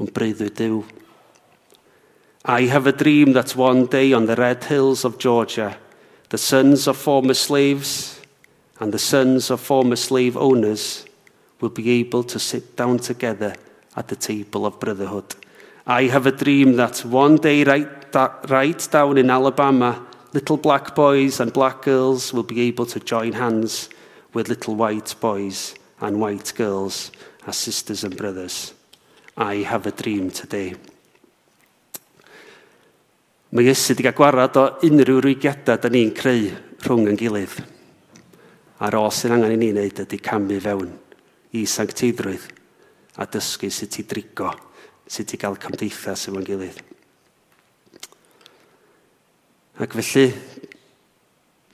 ond 0.00 0.12
breuddwyd 0.14 0.56
Dyw. 0.58 0.80
I 2.44 2.62
have 2.62 2.86
a 2.86 2.92
dream 2.92 3.34
that 3.34 3.54
one 3.54 3.84
day 3.84 4.14
on 4.14 4.24
the 4.24 4.34
red 4.34 4.64
hills 4.64 5.04
of 5.04 5.18
Georgia, 5.18 5.76
the 6.30 6.38
sons 6.38 6.86
of 6.86 6.96
former 6.96 7.34
slaves 7.34 8.18
and 8.78 8.94
the 8.94 8.98
sons 8.98 9.50
of 9.50 9.60
former 9.60 9.96
slave 9.96 10.38
owners 10.38 11.04
will 11.60 11.68
be 11.68 11.90
able 11.90 12.24
to 12.24 12.38
sit 12.38 12.76
down 12.76 12.98
together 12.98 13.54
at 13.94 14.08
the 14.08 14.16
table 14.16 14.64
of 14.64 14.80
brotherhood. 14.80 15.34
I 15.86 16.04
have 16.04 16.26
a 16.26 16.32
dream 16.32 16.76
that 16.76 17.04
one 17.04 17.36
day, 17.36 17.62
right, 17.64 17.88
right 18.48 18.88
down 18.90 19.18
in 19.18 19.28
Alabama, 19.28 20.06
little 20.32 20.56
black 20.56 20.94
boys 20.94 21.40
and 21.40 21.52
black 21.52 21.82
girls 21.82 22.32
will 22.32 22.42
be 22.42 22.62
able 22.62 22.86
to 22.86 23.00
join 23.00 23.34
hands 23.34 23.90
with 24.32 24.48
little 24.48 24.76
white 24.76 25.14
boys 25.20 25.74
and 26.00 26.18
white 26.18 26.54
girls 26.56 27.12
as 27.46 27.58
sisters 27.58 28.02
and 28.02 28.16
brothers. 28.16 28.72
I 29.36 29.56
have 29.56 29.86
a 29.86 29.90
dream 29.90 30.30
today. 30.30 30.74
Mae 33.50 33.66
Iesu 33.66 33.90
wedi 33.90 34.04
cael 34.06 34.14
gwarad 34.14 34.56
o 34.60 34.62
unrhyw 34.86 35.16
rwygiadau 35.24 35.78
da 35.82 35.88
ni'n 35.90 36.12
creu 36.14 36.44
rhwng 36.84 37.08
yn 37.10 37.16
gilydd. 37.18 37.56
A'r 38.78 38.94
o 38.94 39.08
sy'n 39.10 39.34
angen 39.34 39.56
i 39.56 39.58
ni 39.58 39.72
wneud 39.72 40.02
ydy 40.04 40.20
camu 40.22 40.58
fewn 40.62 40.92
i 41.58 41.64
sancteiddrwydd 41.66 42.44
a 43.18 43.26
dysgu 43.26 43.72
sut 43.74 43.98
i 43.98 44.04
drigo, 44.06 44.52
sut 45.02 45.34
i 45.34 45.40
gael 45.42 45.58
cymdeithas 45.64 46.28
efo'n 46.30 46.46
gilydd. 46.46 46.78
Ac 49.82 49.98
felly, 49.98 50.24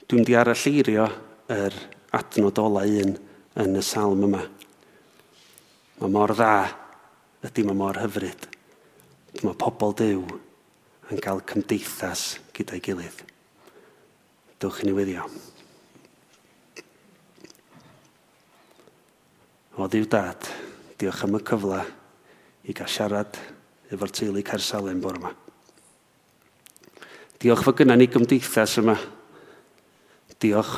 dwi'n 0.09 0.25
di 0.25 0.33
arall 0.39 0.65
eirio 0.73 1.05
yr 1.53 1.77
adnod 2.17 2.63
ola 2.65 2.87
un 2.89 3.13
yn 3.61 3.77
y 3.77 3.85
salm 3.85 4.25
yma. 4.25 4.41
Mae 6.01 6.17
mor 6.17 6.33
dda, 6.33 6.51
ydy 7.45 7.69
mae 7.69 7.77
mor 7.85 8.01
hyfryd. 8.01 8.49
Mae 9.43 9.57
pobl 9.61 9.93
dew 10.01 10.25
yn 11.11 11.21
cael 11.23 11.43
cymdeithas 11.47 12.37
gyda'i 12.55 12.81
gilydd. 12.83 13.21
Dwch 14.59 14.81
i 14.83 14.87
ni 14.87 14.95
wyddio. 14.97 15.27
O 19.77 19.85
ddiw 19.85 20.07
dad, 20.09 20.47
diolch 20.97 21.21
am 21.27 21.37
y 21.37 21.43
cyfle 21.45 21.83
i 22.67 22.73
gael 22.75 22.89
siarad 22.89 23.37
efo'r 23.93 24.11
teulu 24.11 24.41
Caersalem 24.43 24.99
bore 25.03 25.21
yma. 25.21 25.31
Diolch 27.37 27.61
fod 27.63 27.77
gynna 27.77 27.95
ni 27.95 28.09
gymdeithas 28.09 28.79
yma. 28.81 28.97
Diolch 30.41 30.73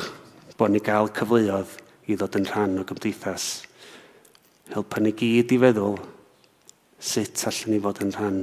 bod 0.60 0.74
ni 0.74 0.82
gael 0.84 1.08
cyfleoedd 1.16 1.74
i 2.06 2.18
ddod 2.18 2.36
yn 2.36 2.48
rhan 2.50 2.78
o 2.82 2.86
gymdeithas. 2.86 3.48
Helpa 4.70 5.00
ni 5.00 5.14
gyd 5.16 5.56
i 5.56 5.60
feddwl 5.64 5.96
sut 7.00 7.46
allan 7.48 7.72
ni 7.72 7.80
fod 7.82 8.04
yn 8.04 8.12
rhan 8.14 8.42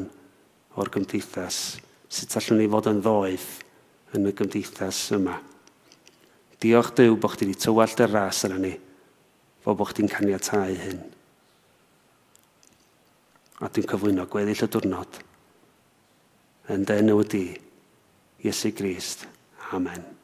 o'r 0.77 0.91
gymdeithas, 0.93 1.59
sut 2.07 2.37
allwn 2.39 2.61
ni 2.61 2.69
fod 2.71 2.89
yn 2.91 3.03
ddoedd 3.03 3.47
yn 4.17 4.29
y 4.29 4.33
gymdeithas 4.37 5.03
yma. 5.17 5.37
Diolch 6.61 6.93
Dyw 6.97 7.17
bod 7.21 7.35
chdi 7.35 7.49
wedi 7.49 7.61
tywallt 7.65 8.01
y 8.01 8.09
ras 8.09 8.43
yna 8.47 8.59
ni, 8.61 8.73
fo 9.61 9.75
bod 9.77 9.91
chdi'n 9.91 10.09
caniatau 10.11 10.73
hyn. 10.81 11.01
A 13.61 13.69
dwi'n 13.69 13.89
cyflwyno 13.89 14.27
gweddill 14.29 14.65
y 14.65 14.69
diwrnod 14.73 15.23
yn 16.73 16.83
dy 16.87 16.99
enw 16.99 17.23
di, 17.23 17.47
Iesu 18.43 18.73
Grist. 18.75 19.25
Amen. 19.73 20.16